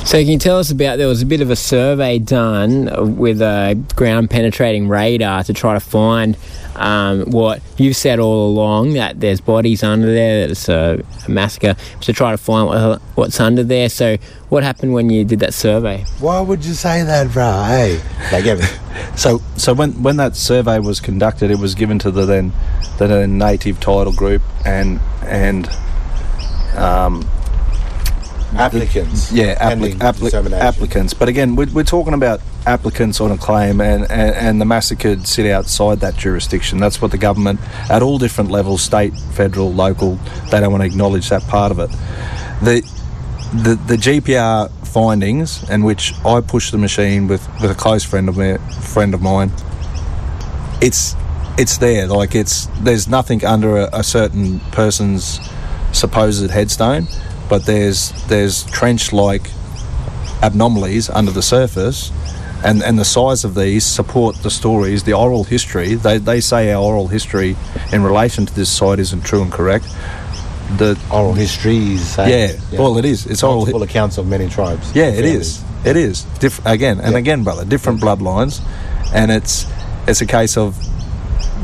[0.09, 3.41] So can you tell us about there was a bit of a survey done with
[3.41, 6.35] a ground penetrating radar to try to find
[6.75, 11.29] um, what you've said all along that there's bodies under there that it's a, a
[11.29, 13.87] massacre to try to find what, what's under there.
[13.89, 14.17] So
[14.49, 16.05] what happened when you did that survey?
[16.19, 17.63] Why would you say that, bro?
[17.67, 18.79] Hey, they gave it.
[19.15, 22.51] So, so when when that survey was conducted, it was given to the then
[22.97, 25.69] the then native title group and and
[26.75, 27.29] um,
[28.55, 29.31] applicants.
[29.31, 31.13] yeah pending applic- applic- applicants.
[31.13, 35.27] But again, we're, we're talking about applicants on a claim, and, and and the massacred
[35.27, 36.79] sit outside that jurisdiction.
[36.79, 37.59] That's what the government
[37.89, 40.15] at all different levels, state, federal, local,
[40.51, 41.89] they don't want to acknowledge that part of it.
[42.63, 42.81] The
[43.53, 48.29] the, the GPR findings, in which I pushed the machine with, with a close friend
[48.29, 49.51] of me, friend of mine,
[50.81, 51.15] it's
[51.57, 52.07] it's there.
[52.07, 55.39] Like it's there's nothing under a, a certain person's
[55.91, 57.07] supposed headstone,
[57.49, 59.49] but there's there's trench like
[60.41, 62.11] anomalies under the surface.
[62.61, 65.95] And, and the size of these support the stories, the oral history.
[65.95, 67.55] They, they say our oral history
[67.93, 69.85] in relation to this site isn't true and correct.
[70.77, 72.19] The Oral histories.
[72.19, 72.27] eh?
[72.27, 73.25] yeah, well, it is.
[73.25, 73.59] It's oral.
[73.59, 74.93] Multiple accounts of many tribes.
[74.93, 75.63] Yeah, it is.
[75.85, 76.23] It is.
[76.39, 77.19] Diff- again and Yeah.
[77.19, 77.63] again, brother.
[77.63, 78.59] Different bloodlines,
[79.13, 79.65] and it's
[80.05, 80.75] it's a case of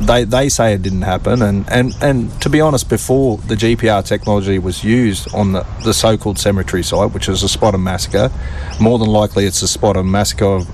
[0.02, 4.06] they they say it didn't happen, and and and to be honest, before the GPR
[4.06, 8.32] technology was used on the the so-called cemetery site, which is a spot of massacre,
[8.80, 10.70] more than likely it's a spot of massacre of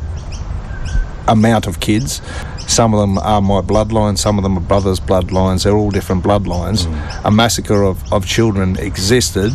[1.28, 2.22] amount of kids.
[2.68, 6.24] Some of them are my bloodline, some of them are brothers' bloodlines, they're all different
[6.24, 6.86] bloodlines.
[6.86, 7.26] Mm.
[7.26, 9.52] A massacre of, of children existed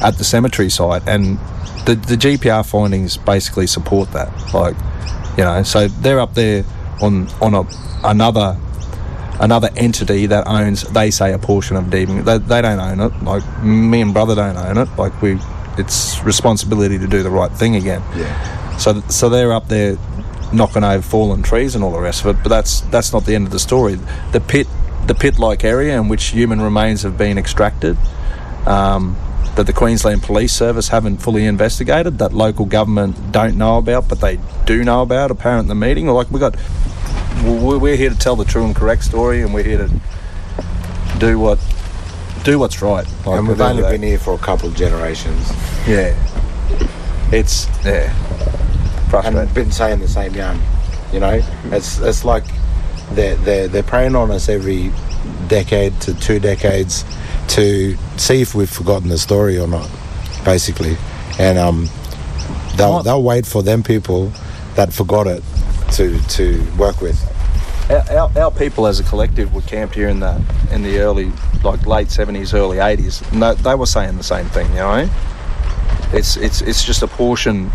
[0.00, 1.38] at the cemetery site, and
[1.84, 4.30] the, the GPR findings basically support that.
[4.54, 4.76] Like,
[5.36, 6.64] you know, so they're up there
[7.02, 7.64] on, on a,
[8.04, 8.56] another
[9.40, 12.24] another entity that owns, they say, a portion of Deebing.
[12.24, 13.22] They, they don't own it.
[13.24, 14.88] Like, me and brother don't own it.
[14.96, 15.38] Like, we,
[15.78, 18.02] it's responsibility to do the right thing again.
[18.14, 18.76] Yeah.
[18.76, 19.96] So, so they're up there
[20.52, 22.42] knocking over fallen trees and all the rest of it.
[22.42, 23.96] But that's that's not the end of the story.
[24.32, 24.66] The pit,
[25.06, 27.96] the pit-like area in which human remains have been extracted,
[28.66, 29.16] um,
[29.56, 34.20] that the Queensland Police Service haven't fully investigated, that local government don't know about, but
[34.20, 35.30] they do know about.
[35.30, 36.56] Apparent in the meeting, like we got,
[37.44, 40.00] we're here to tell the true and correct story, and we're here to
[41.18, 41.58] do what
[42.44, 43.06] do what's right.
[43.26, 45.50] Like, And we've at the end only been here for a couple of generations
[45.86, 46.14] yeah.
[47.32, 48.12] It's yeah,
[49.08, 49.40] frustrating.
[49.40, 50.60] and been saying the same yarn.
[51.12, 52.44] You know, it's it's like
[53.12, 54.92] they're, they're, they're preying on us every
[55.48, 57.04] decade to two decades
[57.48, 59.88] to see if we've forgotten the story or not,
[60.44, 60.96] basically.
[61.38, 61.88] And um,
[62.76, 64.32] they'll, they'll wait for them people
[64.74, 65.42] that forgot it
[65.92, 67.18] to, to work with.
[67.90, 71.32] Our, our, people as a collective were camped here in the in the early,
[71.64, 73.20] like late seventies, early eighties.
[73.32, 74.68] No, they were saying the same thing.
[74.70, 75.10] You know,
[76.12, 77.70] it's it's it's just a portion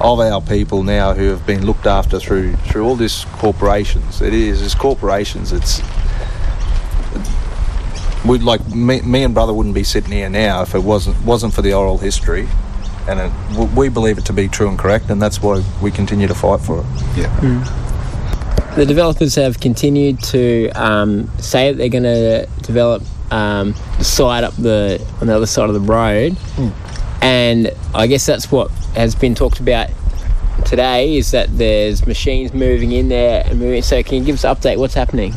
[0.00, 4.22] of our people now who have been looked after through through all these corporations.
[4.22, 5.52] It is it's corporations.
[5.52, 5.82] It's
[8.24, 11.54] we like me, me and brother wouldn't be sitting here now if it wasn't wasn't
[11.54, 12.48] for the oral history.
[13.08, 16.28] And it, we believe it to be true and correct, and that's why we continue
[16.28, 16.86] to fight for it.
[17.16, 18.74] Yeah.
[18.76, 24.44] The developers have continued to um, say that they're going to develop um, the site
[24.44, 26.36] up the on the other side of the road,
[27.22, 29.88] and I guess that's what has been talked about
[30.64, 31.16] today.
[31.16, 33.82] Is that there's machines moving in there and moving.
[33.82, 34.78] So can you give us an update?
[34.78, 35.34] What's happening?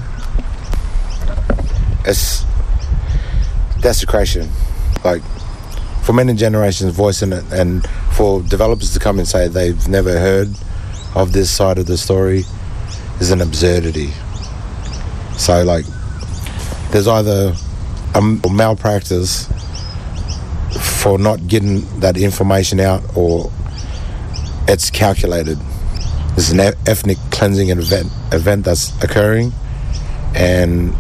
[2.06, 2.44] it's
[3.82, 4.50] desecration.
[5.04, 5.22] Like
[6.04, 10.50] for many generations voicing it and for developers to come and say they've never heard
[11.16, 12.44] of this side of the story
[13.20, 14.10] is an absurdity.
[15.38, 15.86] So like
[16.92, 17.56] there's either
[18.16, 19.48] a malpractice
[21.02, 23.52] for not getting that information out or
[24.68, 25.58] it's calculated.
[26.36, 29.54] There's an ethnic cleansing event event that's occurring
[30.36, 30.94] and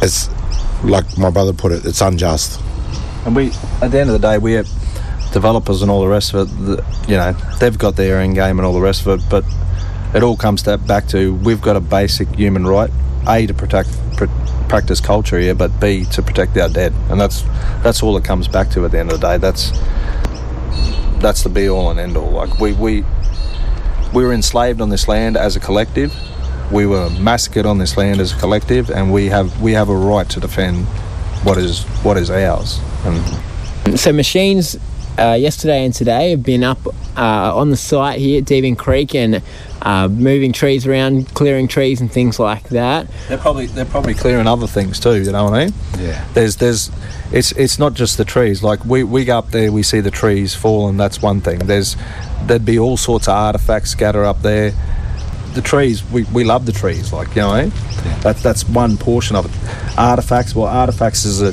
[0.00, 0.30] it's
[0.84, 2.60] like my brother put it, it's unjust.
[3.24, 3.52] And we,
[3.82, 4.68] at the end of the day, we have
[5.32, 6.66] developers and all the rest of it.
[6.66, 9.28] The, you know, they've got their end game and all the rest of it.
[9.28, 9.44] But
[10.14, 12.90] it all comes to, back to we've got a basic human right:
[13.26, 14.26] a to protect, pr-
[14.68, 16.94] practice culture here, but b to protect our dead.
[17.10, 17.42] And that's
[17.82, 19.38] that's all it comes back to at the end of the day.
[19.38, 19.70] That's
[21.20, 22.30] that's the be all and end all.
[22.30, 23.04] Like we we
[24.14, 26.14] we were enslaved on this land as a collective.
[26.72, 29.96] We were massacred on this land as a collective, and we have we have a
[29.96, 30.86] right to defend
[31.44, 32.80] what is what is ours.
[33.04, 34.76] And So machines
[35.18, 36.78] uh, yesterday and today have been up
[37.16, 39.42] uh, on the site here at Deebing Creek and
[39.82, 43.08] uh, moving trees around, clearing trees and things like that.
[43.28, 45.22] they're probably they're probably clearing other things too.
[45.22, 45.74] You know what I mean?
[45.98, 46.24] Yeah.
[46.34, 46.90] There's there's
[47.32, 48.62] it's it's not just the trees.
[48.62, 51.60] Like we, we go up there, we see the trees fall, and that's one thing.
[51.60, 51.96] There's
[52.42, 54.72] there'd be all sorts of artifacts scattered up there.
[55.54, 57.12] The trees, we, we love the trees.
[57.12, 57.72] Like you know, what I mean?
[58.20, 59.98] that's that's one portion of it.
[59.98, 61.52] Artifacts, well, artifacts is a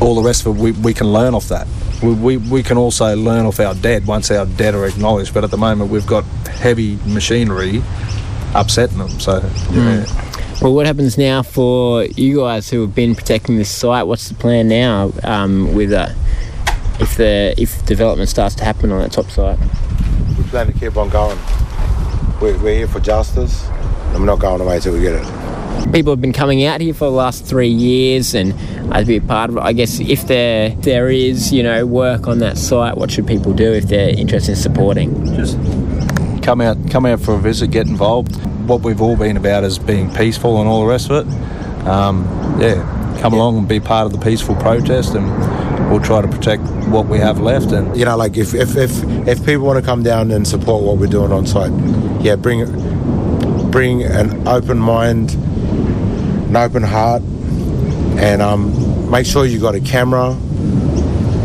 [0.00, 0.60] all the rest of it.
[0.60, 1.66] We, we can learn off that.
[2.02, 5.34] We, we, we can also learn off our dead once our dead are acknowledged.
[5.34, 7.82] But at the moment, we've got heavy machinery
[8.54, 9.10] upsetting them.
[9.20, 9.40] So
[9.72, 10.06] yeah.
[10.62, 14.06] Well, what happens now for you guys who have been protecting this site?
[14.06, 16.10] What's the plan now um, with uh,
[17.00, 19.58] if the if development starts to happen on that top site?
[20.36, 21.38] We plan to keep on going.
[22.40, 25.92] We're, we're here for justice, and we're not going away till we get it.
[25.92, 28.54] People have been coming out here for the last three years, and
[28.92, 29.60] I'd be a part of it.
[29.60, 33.52] I guess if there there is you know work on that site, what should people
[33.52, 35.36] do if they're interested in supporting?
[35.36, 35.58] just
[36.42, 38.34] come out come out for a visit get involved
[38.66, 42.24] what we've all been about is being peaceful and all the rest of it um,
[42.58, 45.28] yeah come along and be part of the peaceful protest and
[45.90, 49.02] we'll try to protect what we have left and You know, like if if if,
[49.26, 51.72] if people want to come down and support what we're doing on site,
[52.20, 57.22] yeah, bring bring an open mind, an open heart,
[58.18, 60.34] and um, make sure you got a camera.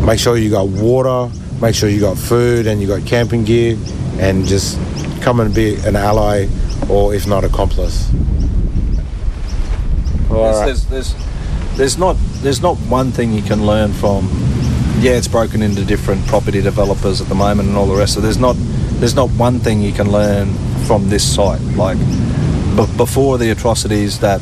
[0.04, 1.32] Make sure you got water.
[1.60, 3.76] Make sure you got food and you got camping gear,
[4.18, 4.78] and just
[5.22, 6.46] come and be an ally,
[6.88, 8.10] or if not accomplice.
[10.28, 11.26] there's, there's, there's
[11.76, 14.26] there's not there's not one thing you can learn from
[14.98, 18.22] yeah it's broken into different property developers at the moment and all the rest of
[18.22, 18.24] it.
[18.24, 18.56] there's not
[18.98, 20.52] there's not one thing you can learn
[20.86, 21.98] from this site like
[22.76, 24.40] but before the atrocities that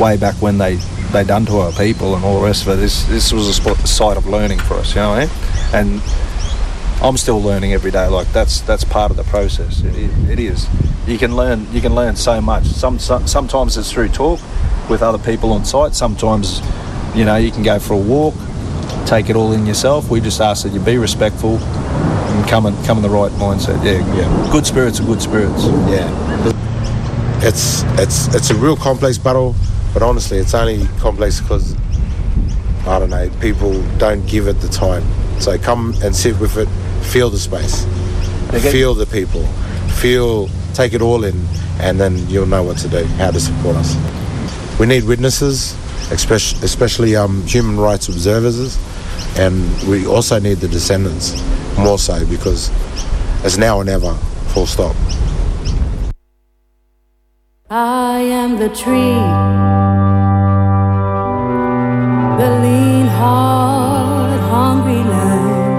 [0.00, 0.76] way back when they
[1.12, 3.54] they done to our people and all the rest of it this this was a
[3.54, 6.00] spot, site of learning for us you know what I mean?
[6.00, 6.02] and
[7.02, 8.06] I'm still learning every day.
[8.08, 9.82] Like that's that's part of the process.
[9.82, 10.28] It is.
[10.30, 10.66] It is.
[11.06, 11.70] You can learn.
[11.72, 12.64] You can learn so much.
[12.64, 14.40] Some, some sometimes it's through talk
[14.88, 15.94] with other people on site.
[15.94, 16.62] Sometimes,
[17.14, 18.34] you know, you can go for a walk,
[19.04, 20.10] take it all in yourself.
[20.10, 21.58] We just ask that you be respectful
[22.46, 23.82] and come and come in the right mindset.
[23.84, 24.50] Yeah, yeah.
[24.52, 25.64] Good spirits are good spirits.
[25.90, 26.52] Yeah.
[27.42, 29.54] It's it's it's a real complex battle,
[29.92, 31.74] but honestly, it's only complex because
[32.86, 35.04] I don't know people don't give it the time.
[35.40, 36.68] So come and sit with it,
[37.04, 37.84] feel the space,
[38.54, 38.70] Okay.
[38.72, 39.44] feel the people,
[40.00, 41.46] feel take it all in,
[41.80, 43.94] and then you'll know what to do, how to support us.
[44.80, 45.74] We need witnesses,
[46.10, 48.78] especially especially um, human rights observers,
[49.38, 51.42] and we also need the descendants
[51.78, 52.70] more so because
[53.44, 54.14] it's now or never.
[54.52, 54.96] Full stop.
[57.68, 59.20] I am the tree,
[62.40, 65.74] the lean, hard, hungry land,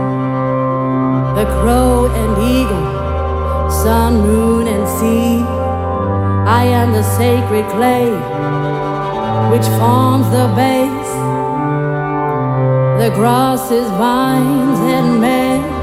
[1.37, 5.43] the crow and eagle, sun, moon, and sea.
[6.47, 8.09] I am the sacred clay
[9.51, 10.96] which forms the base,
[12.97, 15.76] the grass is vines, and men.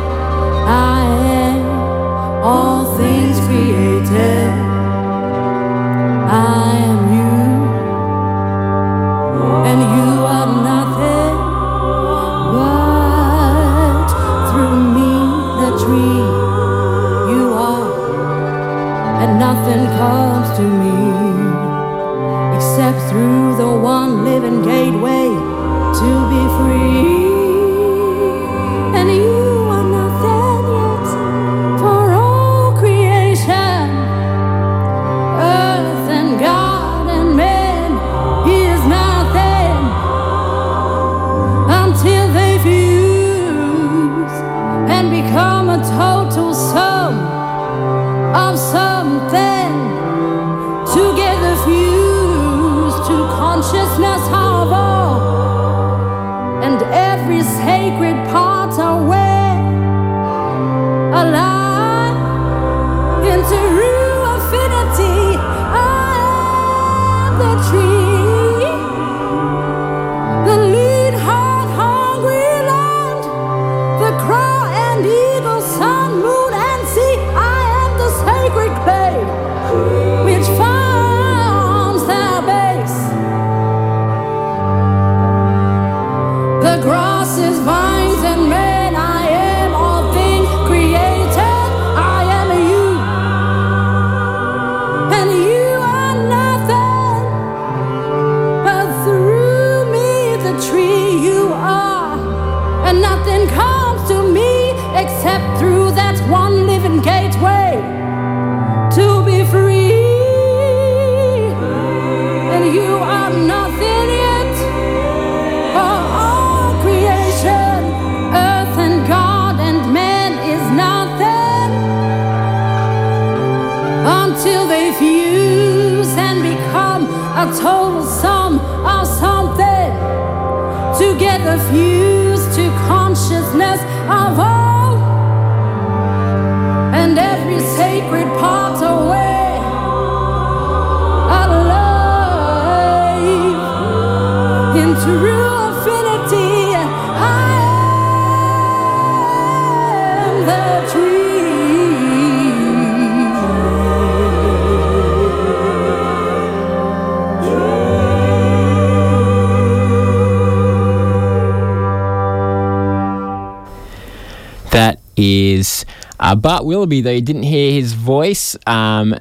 [166.34, 168.56] Uh, Bart Willoughby, though you didn't hear his voice.
[168.66, 169.14] Um,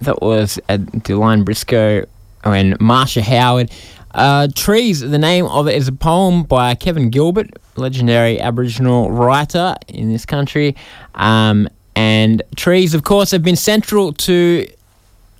[0.00, 2.06] that was uh, Briscoe
[2.42, 3.70] and Marsha Howard.
[4.12, 9.74] Uh, Trees, the name of it is a poem by Kevin Gilbert, legendary Aboriginal writer
[9.88, 10.74] in this country.
[11.14, 14.66] Um, and trees, of course, have been central to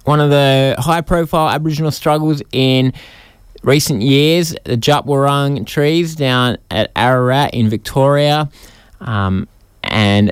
[0.05, 2.93] one of the high profile Aboriginal struggles in
[3.63, 8.51] recent years the Djab Wurrung trees down at Ararat in Victoria.
[9.01, 9.49] Um,
[9.83, 10.31] and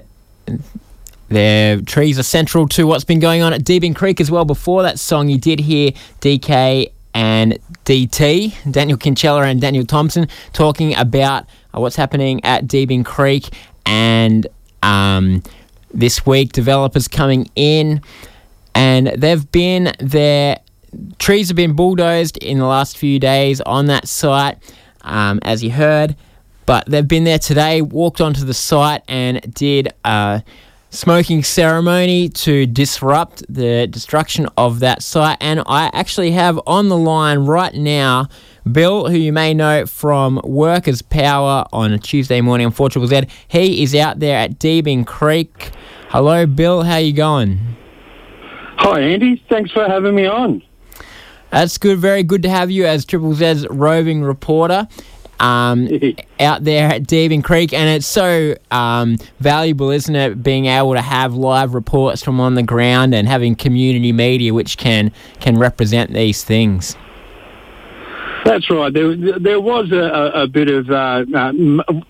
[1.33, 4.45] their trees are central to what's been going on at Deebing Creek as well.
[4.45, 10.95] Before that song, you did hear DK and DT, Daniel Kinchela and Daniel Thompson, talking
[10.95, 13.49] about uh, what's happening at Deebing Creek.
[13.87, 14.47] And
[14.83, 15.43] um,
[15.93, 18.03] this week, developers coming in,
[18.74, 20.59] and they've been there.
[21.18, 24.59] Trees have been bulldozed in the last few days on that site,
[25.01, 26.16] um, as you heard.
[26.66, 30.43] But they've been there today, walked onto the site, and did a
[30.93, 35.38] smoking ceremony to disrupt the destruction of that site.
[35.40, 38.28] And I actually have on the line right now
[38.70, 43.22] Bill, who you may know from Workers' Power on a Tuesday morning on 4 Z.
[43.49, 45.70] He is out there at Deebing Creek.
[46.11, 46.84] Hello, Bill.
[46.84, 47.59] How you going?
[48.76, 49.43] Hi, Andy.
[49.49, 50.62] Thanks for having me on.
[51.51, 51.99] That's good.
[51.99, 54.86] Very good to have you as Triple Z's roving reporter
[55.43, 55.88] um,
[56.40, 57.74] out there at Deebing Creek.
[57.74, 62.55] And it's so um, valuable, isn't it, being able to have live reports from on
[62.55, 66.97] the ground and having community media which can, can represent these things.
[68.45, 68.93] That's right.
[68.93, 71.53] There, there was a, a, bit of uh, uh,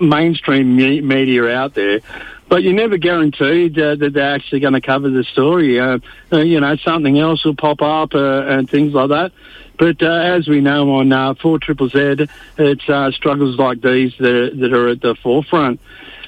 [0.00, 2.00] mainstream me- media out there,
[2.48, 5.78] but you're never guaranteed uh, that they're actually going to cover the story.
[5.78, 5.98] Uh,
[6.32, 9.32] uh, you know, something else will pop up uh, and things like that.
[9.78, 12.26] But uh, as we know on uh, 4 Triple Z,
[12.58, 15.80] it's uh, struggles like these that are, that are at the forefront.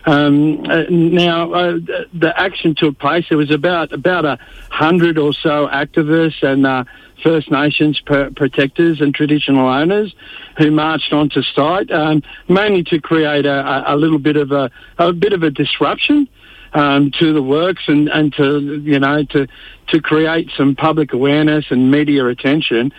[0.07, 1.79] Um, uh, now, uh,
[2.13, 3.27] the- action took place.
[3.29, 4.39] There was about about a
[4.71, 6.85] hundred or so activists and uh,
[7.23, 10.15] First Nations per- protectors and traditional owners
[10.59, 14.71] who marched onto site, um, mainly to create a, a, a little bit of a,
[14.99, 16.29] a bit of a disruption
[16.75, 19.47] um, to the works and, and to you know to
[19.89, 22.93] to create some public awareness and media attention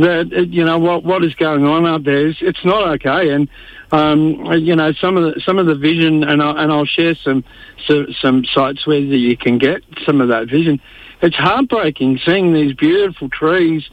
[0.00, 3.30] that uh, you know what what is going on out there is it's not okay
[3.30, 3.48] and
[3.92, 7.14] um, you know some of the some of the vision and I'll, and I'll share
[7.14, 7.44] some,
[7.86, 10.80] some some sites where you can get some of that vision.
[11.22, 13.88] It's heartbreaking seeing these beautiful trees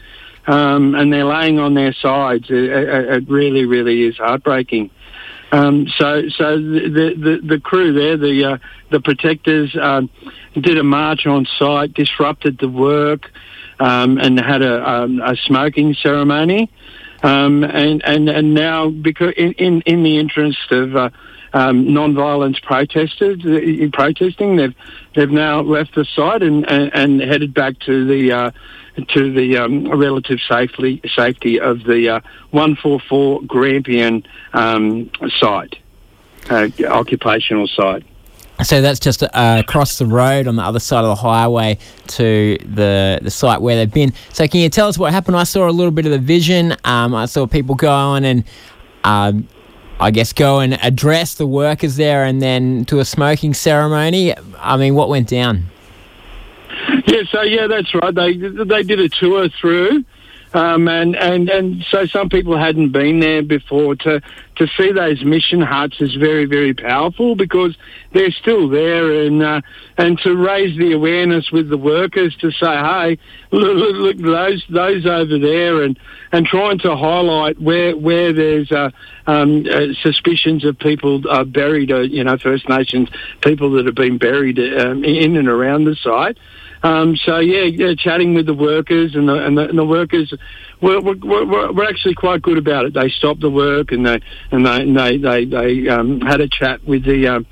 [0.46, 2.46] um, and they're laying on their sides.
[2.50, 4.92] It, it, it really really is heartbreaking.
[5.52, 8.58] Um, so, so the, the the crew there, the uh,
[8.90, 10.10] the protectors, um,
[10.62, 13.32] did a march on site, disrupted the work,
[13.80, 16.72] um, and had a, um, a smoking ceremony.
[17.24, 21.10] Um, and, and and now because in, in, in the interest of uh,
[21.54, 24.76] um, non-violence protesters uh, protesting, they've
[25.16, 28.52] they've now left the site and, and, and headed back to the uh,
[29.10, 32.20] to the um, relative safely safety of the uh,
[32.52, 35.76] 144 Grampian um, site,
[36.50, 38.06] uh, occupational site.
[38.64, 41.78] So that's just uh, across the road on the other side of the highway
[42.08, 44.14] to the the site where they've been.
[44.34, 45.38] So can you tell us what happened?
[45.38, 46.76] I saw a little bit of the vision.
[46.84, 48.44] Um, I saw people go on and,
[49.04, 49.48] um,
[50.00, 54.34] I guess, go and address the workers there, and then to a smoking ceremony.
[54.58, 55.66] I mean, what went down?
[57.06, 58.14] Yeah, so yeah, that's right.
[58.14, 60.04] They they did a tour through,
[60.58, 63.96] um, and and and so some people hadn't been there before.
[63.96, 64.22] To
[64.56, 67.78] to see those mission huts is very very powerful because
[68.12, 69.62] they're still there, and uh,
[69.98, 73.20] and to raise the awareness with the workers to say, hey,
[73.52, 76.00] look, look, those those over there, and
[76.32, 78.90] and trying to highlight where where there's uh,
[79.28, 83.10] um, uh, suspicions of people uh, buried, uh, you know, First Nations
[83.42, 86.40] people that have been buried um, in and around the site.
[86.84, 90.34] Um, so yeah, yeah, chatting with the workers and the, and the, and the workers
[90.82, 92.94] were, were, were, were actually quite good about it.
[92.94, 94.22] They stopped the work and they
[94.52, 97.28] and they and they they, they um, had a chat with the.
[97.28, 97.46] Um,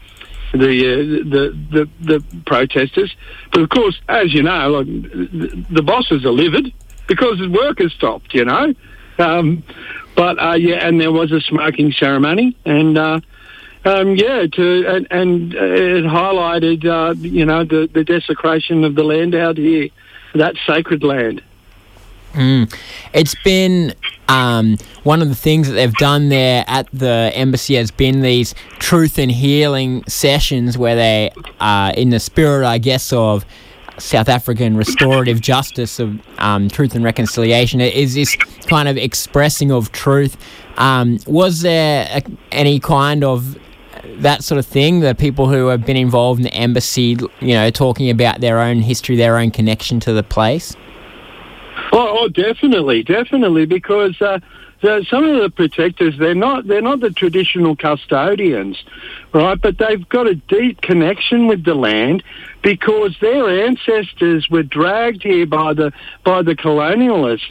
[0.53, 3.13] the, uh, the the the protesters,
[3.51, 6.71] but of course, as you know, like the, the bosses are livid
[7.07, 8.33] because the work has stopped.
[8.33, 8.73] You know,
[9.17, 9.63] um,
[10.15, 13.19] but uh, yeah, and there was a smoking ceremony, and uh,
[13.85, 18.95] um, yeah, to and, and uh, it highlighted uh, you know the, the desecration of
[18.95, 19.89] the land out here,
[20.33, 21.41] that sacred land.
[22.33, 22.73] Mm.
[23.13, 23.93] It's been
[24.27, 28.53] um, one of the things that they've done there at the embassy has been these
[28.79, 31.31] truth and healing sessions where they,
[31.61, 33.45] uh, in the spirit, I guess, of
[33.97, 38.35] South African restorative justice of um, truth and reconciliation, it is this
[38.67, 40.35] kind of expressing of truth.
[40.77, 42.21] Um, was there a,
[42.51, 43.57] any kind of
[44.17, 45.01] that sort of thing?
[45.01, 48.81] The people who have been involved in the embassy, you know, talking about their own
[48.81, 50.75] history, their own connection to the place.
[51.91, 54.39] Oh, oh definitely, definitely, because uh,
[54.81, 58.83] some of the protectors they're not they're not the traditional custodians,
[59.33, 59.59] right?
[59.59, 62.23] But they've got a deep connection with the land
[62.65, 65.93] because their ancestors were dragged here by the
[66.23, 67.47] by the colonialists.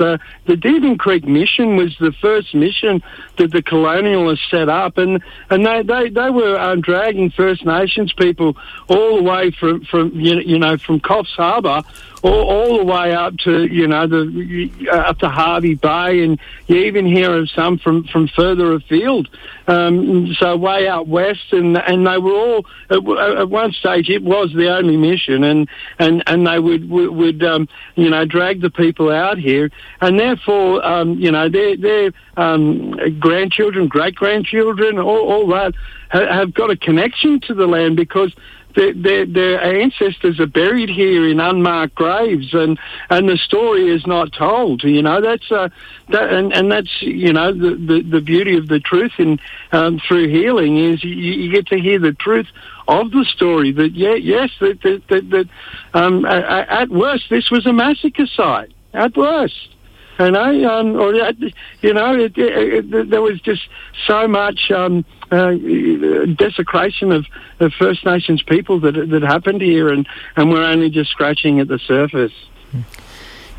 [0.47, 3.01] The Deebing Creek mission was the first mission
[3.37, 8.12] that the colonialists set up, and and they they, they were um, dragging First Nations
[8.12, 8.57] people
[8.89, 11.85] all the way from from you know from Coffs Harbour
[12.25, 16.41] all, all the way up to you know the uh, up to Hervey Bay, and
[16.66, 19.29] you even hear of some from from further afield.
[19.66, 24.22] Um, so way out west, and and they were all at, at one stage it
[24.22, 25.68] was the only mission, and
[25.99, 29.70] and and they would would, would um, you know drag the people out here,
[30.01, 35.75] and therefore um, you know their their um, grandchildren, great grandchildren, all, all that
[36.11, 38.33] have got a connection to the land because
[38.75, 42.79] their, their, ancestors are buried here in unmarked graves, and,
[43.11, 44.83] and the story is not told.
[44.83, 45.68] You know that's uh,
[46.09, 49.39] that, and, and that's you know the, the, the beauty of the truth in
[49.72, 52.49] um, through healing is you, you get to hear the truth
[52.89, 53.72] of the story.
[53.72, 55.49] That yeah, yes, that that, that, that
[55.95, 58.72] um, at worst this was a massacre site.
[58.93, 59.74] At worst.
[60.19, 63.62] And I, um, or you know, it, it, it, there was just
[64.07, 65.55] so much um, uh,
[66.37, 67.27] desecration of,
[67.59, 70.07] of First Nations people that that happened here, and,
[70.37, 72.33] and we're only just scratching at the surface.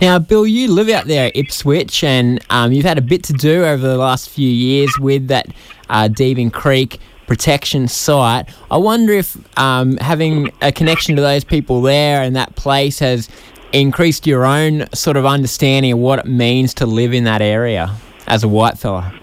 [0.02, 3.34] Now, Bill, you live out there at Ipswich, and um, you've had a bit to
[3.34, 5.48] do over the last few years with that
[5.90, 8.50] uh, Deebing Creek protection site.
[8.70, 13.30] I wonder if um, having a connection to those people there and that place has
[13.82, 17.96] increased your own sort of understanding of what it means to live in that area
[18.28, 19.14] as a white fella.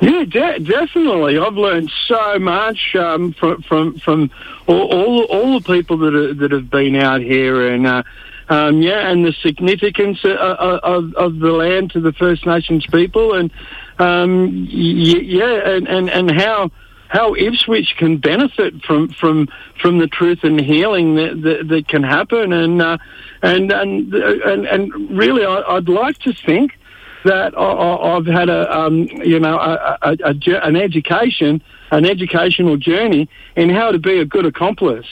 [0.00, 1.38] Yeah, de- definitely.
[1.38, 4.30] I've learned so much um, from from from
[4.66, 8.02] all, all all the people that are, that have been out here, and uh,
[8.48, 13.34] um, yeah, and the significance of, of, of the land to the First Nations people,
[13.34, 13.50] and
[13.98, 16.70] um, yeah, and, and, and how
[17.08, 19.48] how Ipswich can benefit from from
[19.80, 22.98] from the truth and healing that that, that can happen, and uh,
[23.42, 26.78] and and and and really, I, I'd like to think
[27.24, 32.76] that I, have had a um, you know a, a, a, an education, an educational
[32.76, 35.06] journey in how to be a good accomplice.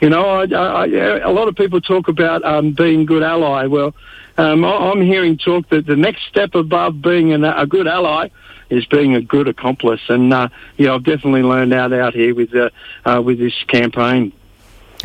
[0.00, 0.86] You know, I, I,
[1.18, 3.66] a lot of people talk about um, being good ally.
[3.66, 3.94] Well,
[4.36, 8.28] um, I'm hearing talk that the next step above being an, a good ally
[8.70, 12.54] is being a good accomplice, and uh, yeah, I've definitely learned that out here with
[12.54, 12.70] uh,
[13.04, 14.32] uh, with this campaign.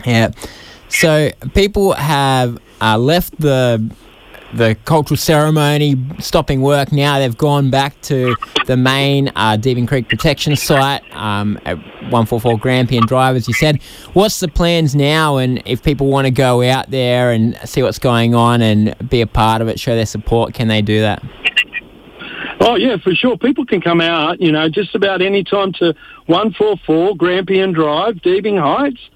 [0.05, 0.31] Yeah.
[0.93, 3.91] So people have uh, left the
[4.53, 7.17] the cultural ceremony, stopping work now.
[7.17, 8.35] They've gone back to
[8.67, 13.81] the main uh, Creek Protection Site um, at 144 Grampian Drive, as you said.
[14.13, 15.37] What's the plans now?
[15.37, 19.21] And if people want to go out there and see what's going on and be
[19.21, 21.23] a part of it, show their support, can they do that?
[22.59, 23.37] Oh yeah, for sure.
[23.37, 25.95] People can come out, you know, just about any time to
[26.27, 29.09] 144 Grampian Drive, Deebing Heights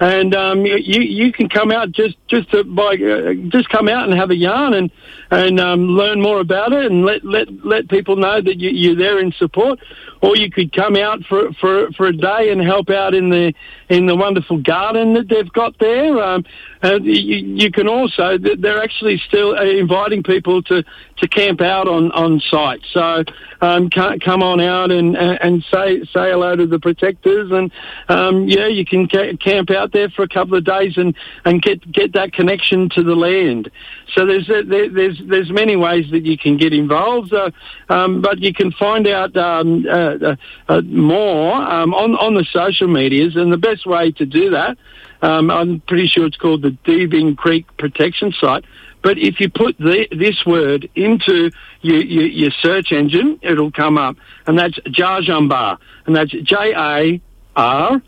[0.00, 4.08] and um, you you can come out just just to, by uh, just come out
[4.08, 4.90] and have a yarn and
[5.30, 8.96] and um, learn more about it and let let let people know that you, you're
[8.96, 9.80] there in support
[10.20, 13.52] or you could come out for, for, for a day and help out in the
[13.88, 16.22] in the wonderful garden that they've got there.
[16.22, 16.44] Um,
[16.82, 20.84] uh, you, you, can also they're actually still uh, inviting people to,
[21.16, 22.80] to camp out on, on site.
[22.92, 23.24] So
[23.60, 27.72] um, come on out and and say say hello to the protectors and
[28.08, 31.14] um, yeah, you can camp out there for a couple of days and,
[31.44, 33.70] and get get that connection to the land.
[34.14, 37.50] So there's uh, there's there's many ways that you can get involved, uh,
[37.88, 39.36] um, but you can find out.
[39.36, 40.36] Um, uh,
[40.68, 44.76] uh, more um, on on the social medias, and the best way to do that,
[45.22, 48.64] um, I'm pretty sure it's called the Deebing Creek Protection Site.
[49.02, 51.50] But if you put the, this word into
[51.82, 54.16] your, your, your, search engine, it'll come up,
[54.46, 55.78] and that's Jarjumbah.
[56.06, 57.20] And that's J A
[57.54, 58.02] R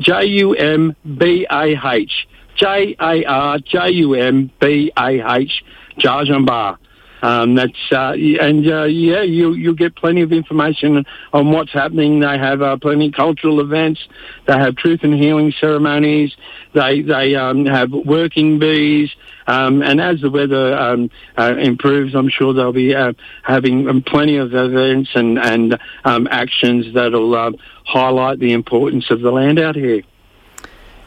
[0.00, 2.28] J U M B A H.
[2.56, 5.64] J A R J U M B A H,
[5.98, 6.76] Jar Jumbah.
[7.22, 12.20] Um, that's uh, and uh, yeah, you you'll get plenty of information on what's happening.
[12.20, 14.06] They have uh, plenty of cultural events.
[14.46, 16.34] They have truth and healing ceremonies.
[16.72, 19.10] They they um, have working bees.
[19.46, 24.36] Um, and as the weather um, uh, improves, I'm sure they'll be uh, having plenty
[24.36, 27.50] of events and and um, actions that'll uh,
[27.84, 30.02] highlight the importance of the land out here.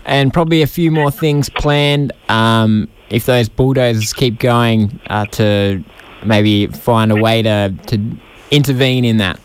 [0.06, 5.84] And probably a few more things planned um, if those bulldozers keep going uh, to
[6.26, 8.18] maybe find a way to, to
[8.52, 9.40] intervene in that.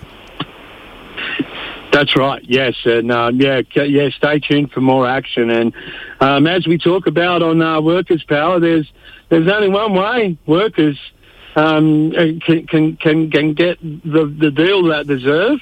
[1.93, 2.43] That's right.
[2.45, 4.11] Yes, and um, yeah, yeah.
[4.11, 5.51] Stay tuned for more action.
[5.51, 5.73] And
[6.21, 8.91] um, as we talk about on uh, workers' power, there's
[9.31, 10.99] there's only one way workers
[11.57, 15.61] um, can, can can can get the the deal that they deserve,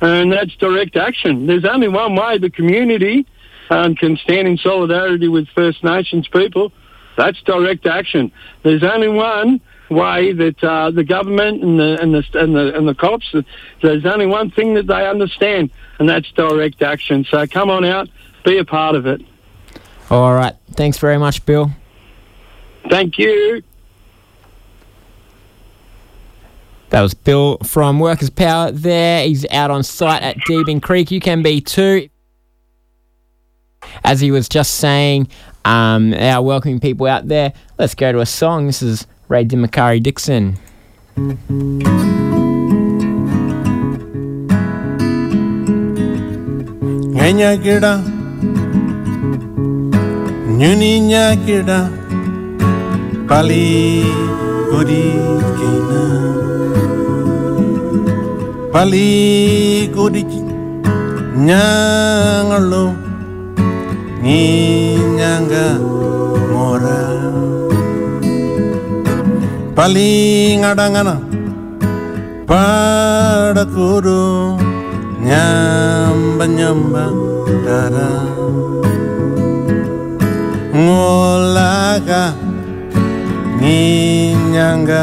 [0.00, 1.46] and that's direct action.
[1.46, 3.26] There's only one way the community
[3.68, 6.72] um, can stand in solidarity with First Nations people.
[7.16, 8.32] That's direct action.
[8.62, 12.88] There's only one way that uh, the government and the, and the and the and
[12.88, 13.34] the cops
[13.82, 17.24] there's only one thing that they understand, and that's direct action.
[17.24, 18.08] So come on out,
[18.44, 19.20] be a part of it.
[20.10, 20.54] All right.
[20.72, 21.70] Thanks very much, Bill.
[22.88, 23.62] Thank you.
[26.90, 29.24] That was Bill from Workers Power there.
[29.24, 31.12] He's out on site at Deebing Creek.
[31.12, 32.08] You can be too.
[34.04, 35.28] As he was just saying,
[35.64, 37.52] um, our welcoming people out there.
[37.78, 38.66] Let's go to a song.
[38.66, 40.58] This is Ray DeMacari Dixon.
[47.14, 48.02] Ñaña gira,
[50.58, 51.80] ñuni nya gira,
[53.28, 54.02] pali
[54.72, 55.04] godi
[55.58, 56.02] kina,
[58.72, 59.06] pali
[66.50, 67.59] mora
[69.76, 71.16] paling ada ngana
[72.50, 74.22] pada పాడకూరు
[75.28, 77.02] nyamba nyamba
[77.64, 78.10] dara
[80.84, 82.22] ngolaga
[83.60, 85.02] nginyanga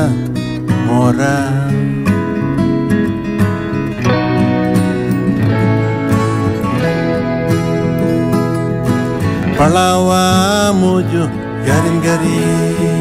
[0.87, 1.35] mora,
[9.57, 10.23] palawa
[10.79, 11.23] muju
[11.67, 12.96] garing garing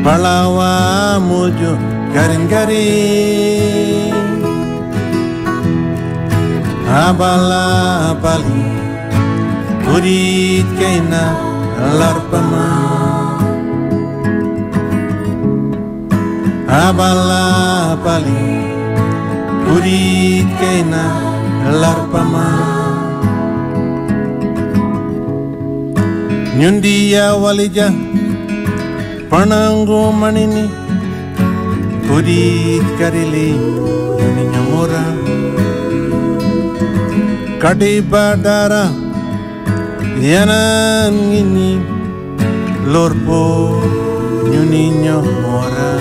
[0.00, 1.72] Palawa muju
[2.16, 2.88] garin gari
[6.88, 8.64] Abala pali
[9.84, 11.22] Kurit kaina
[12.00, 12.66] larpama
[16.64, 17.46] Abala
[18.00, 18.44] pali
[19.68, 21.04] Kurit kaina
[21.82, 22.48] larpama
[26.58, 27.92] Nyundiya walija
[29.30, 30.66] Panango manini
[32.06, 33.54] Kurit karili
[34.18, 35.04] Nyuninya mora.
[37.62, 38.90] Kadi badara
[40.20, 41.70] Yanan ngini
[42.90, 43.78] Lorpo
[44.50, 45.92] Nyuninya mora.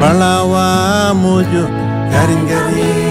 [0.00, 0.66] Palawa
[1.16, 1.64] mujo
[2.12, 3.03] garin gari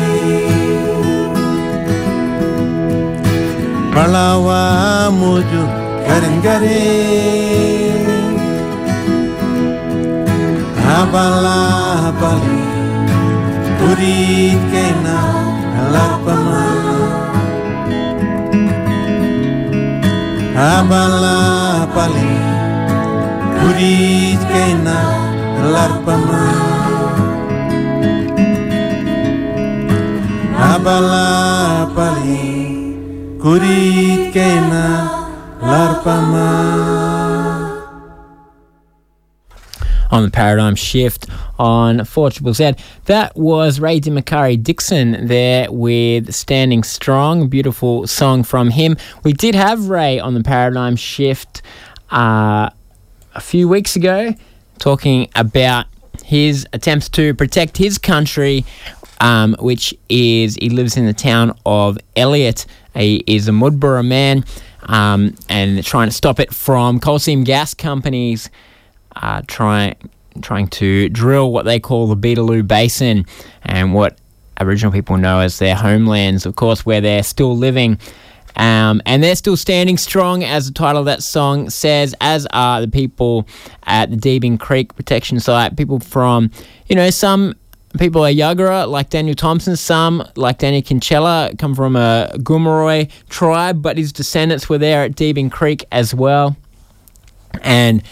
[3.94, 5.64] Malawa mojo
[6.42, 6.42] garing
[10.82, 11.62] Abala
[12.10, 12.66] abali
[13.78, 15.20] Purit kena
[15.78, 16.66] alapama
[20.58, 21.38] Abala
[21.86, 22.34] abali
[23.62, 25.00] Purit kena
[25.62, 26.46] alapama
[30.58, 31.26] Abala
[31.86, 32.73] abali
[33.44, 34.88] kurit kena
[35.60, 36.48] larpama
[40.12, 41.28] on the paradigm shift
[41.60, 42.76] on 4 Triple Z.
[43.06, 48.96] That was Ray Dimakarri Dixon there with Standing Strong, beautiful song from him.
[49.26, 51.64] We did have Ray on the paradigm shift
[52.12, 52.70] uh,
[53.36, 54.36] a few weeks ago
[54.80, 55.88] talking about
[56.24, 58.64] his attempts to protect his country,
[59.20, 62.66] um, which is he lives in the town of Elliott.
[62.96, 64.46] He is a Mudburra man
[64.84, 68.50] um, and trying to stop it from coal seam gas companies
[69.16, 69.96] uh, trying
[70.42, 73.26] trying to drill what they call the Beetaloo Basin
[73.62, 74.18] and what
[74.60, 78.00] Aboriginal people know as their homelands, of course, where they're still living.
[78.56, 82.82] Um, and they're still standing strong, as the title of that song says, as are
[82.82, 83.48] the people
[83.84, 85.76] at the Deebing Creek Protection Site.
[85.76, 86.52] People from,
[86.88, 87.56] you know, some
[87.98, 89.76] people are Yagara, like Daniel Thompson.
[89.76, 95.12] Some, like Daniel Kinchela, come from a Gomeroi tribe, but his descendants were there at
[95.12, 96.56] Deebing Creek as well.
[97.62, 98.04] And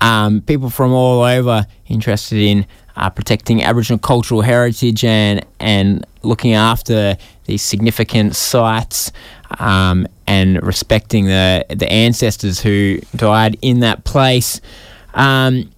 [0.00, 2.66] um, people from all over interested in
[2.96, 9.12] uh, protecting Aboriginal cultural heritage and and looking after these significant sites
[9.58, 14.60] um, and respecting the the ancestors who died in that place.
[15.14, 15.70] Um,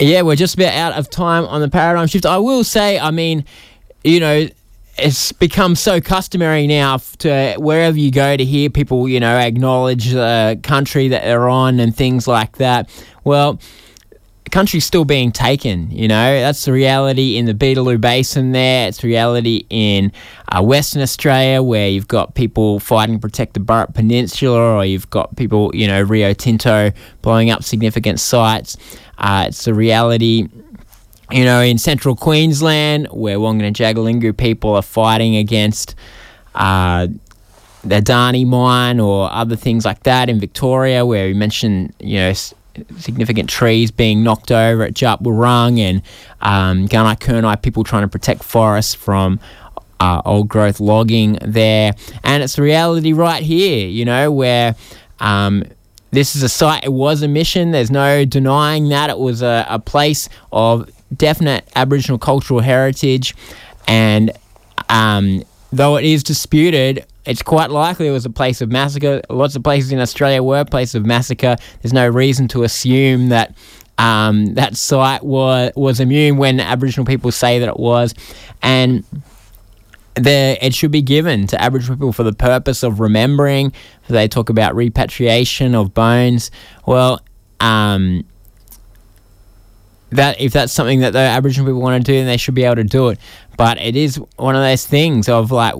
[0.00, 2.26] yeah, we're just about out of time on the paradigm shift.
[2.26, 3.44] I will say, I mean,
[4.04, 4.48] you know,
[4.98, 10.10] it's become so customary now to wherever you go to hear people, you know, acknowledge
[10.10, 12.90] the country that they're on and things like that.
[13.24, 13.60] Well,
[14.48, 18.88] the country's still being taken, you know, that's the reality in the Beetaloo Basin there.
[18.88, 20.10] It's reality in
[20.48, 25.10] uh, Western Australia where you've got people fighting to protect the Burrup Peninsula or you've
[25.10, 28.78] got people, you know, Rio Tinto blowing up significant sites.
[29.18, 30.48] Uh, it's the reality
[31.30, 35.94] you know, in central Queensland, where Wangan and Jagalingou people are fighting against
[36.54, 37.06] uh,
[37.84, 40.28] the Adani mine or other things like that.
[40.30, 42.54] In Victoria, where we mentioned, you know, s-
[42.96, 46.02] significant trees being knocked over at Djab Wurrung and
[46.40, 49.38] um, Gunai Kurnai people trying to protect forests from
[50.00, 51.92] uh, old growth logging there.
[52.24, 54.76] And it's reality right here, you know, where.
[55.20, 55.64] Um,
[56.10, 57.70] this is a site, it was a mission.
[57.70, 59.10] There's no denying that.
[59.10, 63.34] It was a, a place of definite Aboriginal cultural heritage.
[63.86, 64.32] And
[64.88, 69.20] um, though it is disputed, it's quite likely it was a place of massacre.
[69.28, 71.56] Lots of places in Australia were places of massacre.
[71.82, 73.54] There's no reason to assume that
[73.98, 78.14] um, that site was, was immune when Aboriginal people say that it was.
[78.62, 79.04] And
[80.18, 83.72] the, it should be given to Aboriginal people for the purpose of remembering.
[84.08, 86.50] They talk about repatriation of bones.
[86.86, 87.20] Well,
[87.60, 88.24] um,
[90.10, 92.64] that if that's something that the Aboriginal people want to do, then they should be
[92.64, 93.18] able to do it.
[93.56, 95.74] But it is one of those things of like,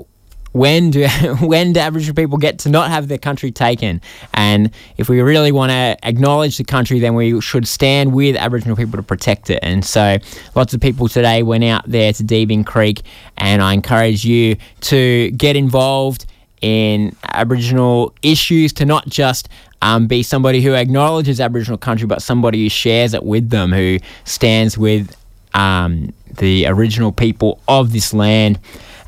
[0.53, 1.07] when do
[1.41, 4.01] when do Aboriginal people get to not have their country taken?
[4.35, 8.77] And if we really want to acknowledge the country, then we should stand with Aboriginal
[8.77, 9.61] people to protect it.
[9.63, 10.19] And so,
[10.55, 13.03] lots of people today went out there to Deebing Creek,
[13.37, 16.27] and I encourage you to get involved
[16.61, 19.49] in Aboriginal issues, to not just
[19.83, 23.99] um, be somebody who acknowledges Aboriginal country, but somebody who shares it with them, who
[24.25, 25.17] stands with
[25.55, 28.59] um, the original people of this land.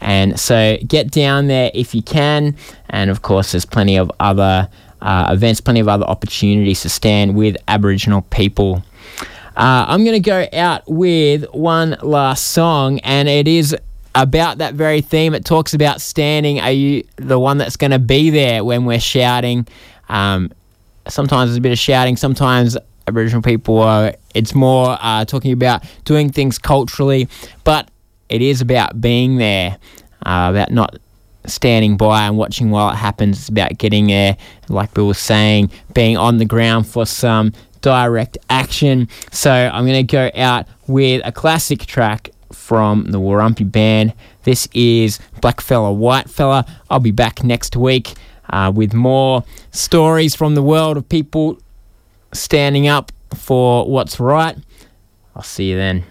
[0.00, 2.56] And so get down there if you can.
[2.88, 4.68] And of course, there's plenty of other
[5.00, 8.82] uh, events, plenty of other opportunities to stand with Aboriginal people.
[9.56, 13.76] Uh, I'm going to go out with one last song, and it is
[14.14, 15.34] about that very theme.
[15.34, 16.60] It talks about standing.
[16.60, 19.66] Are you the one that's going to be there when we're shouting?
[20.08, 20.52] Um,
[21.08, 22.16] sometimes there's a bit of shouting.
[22.16, 22.76] Sometimes
[23.06, 24.14] Aboriginal people are.
[24.34, 27.28] It's more uh, talking about doing things culturally,
[27.64, 27.89] but
[28.30, 29.76] it is about being there,
[30.24, 30.96] uh, about not
[31.46, 33.40] standing by and watching while it happens.
[33.40, 34.36] It's about getting there,
[34.68, 39.08] like Bill was saying, being on the ground for some direct action.
[39.32, 44.14] So I'm going to go out with a classic track from the Warumpi Band.
[44.44, 46.64] This is Black Fella, White Fella.
[46.88, 48.14] I'll be back next week
[48.50, 51.58] uh, with more stories from the world of people
[52.32, 54.56] standing up for what's right.
[55.34, 56.04] I'll see you then.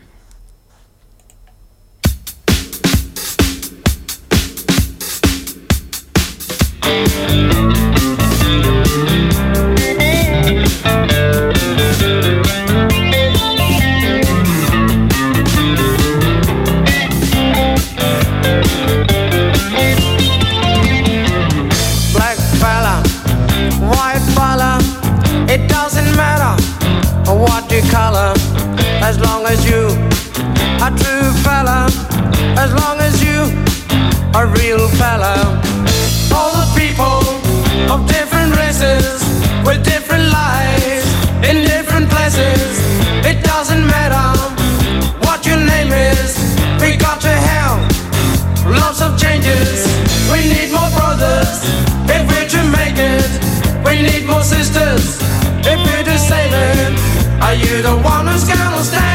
[6.89, 7.98] Black
[57.49, 59.08] Are you the one who's gonna stand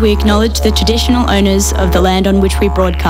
[0.00, 3.08] we acknowledge the traditional owners of the land on which we broadcast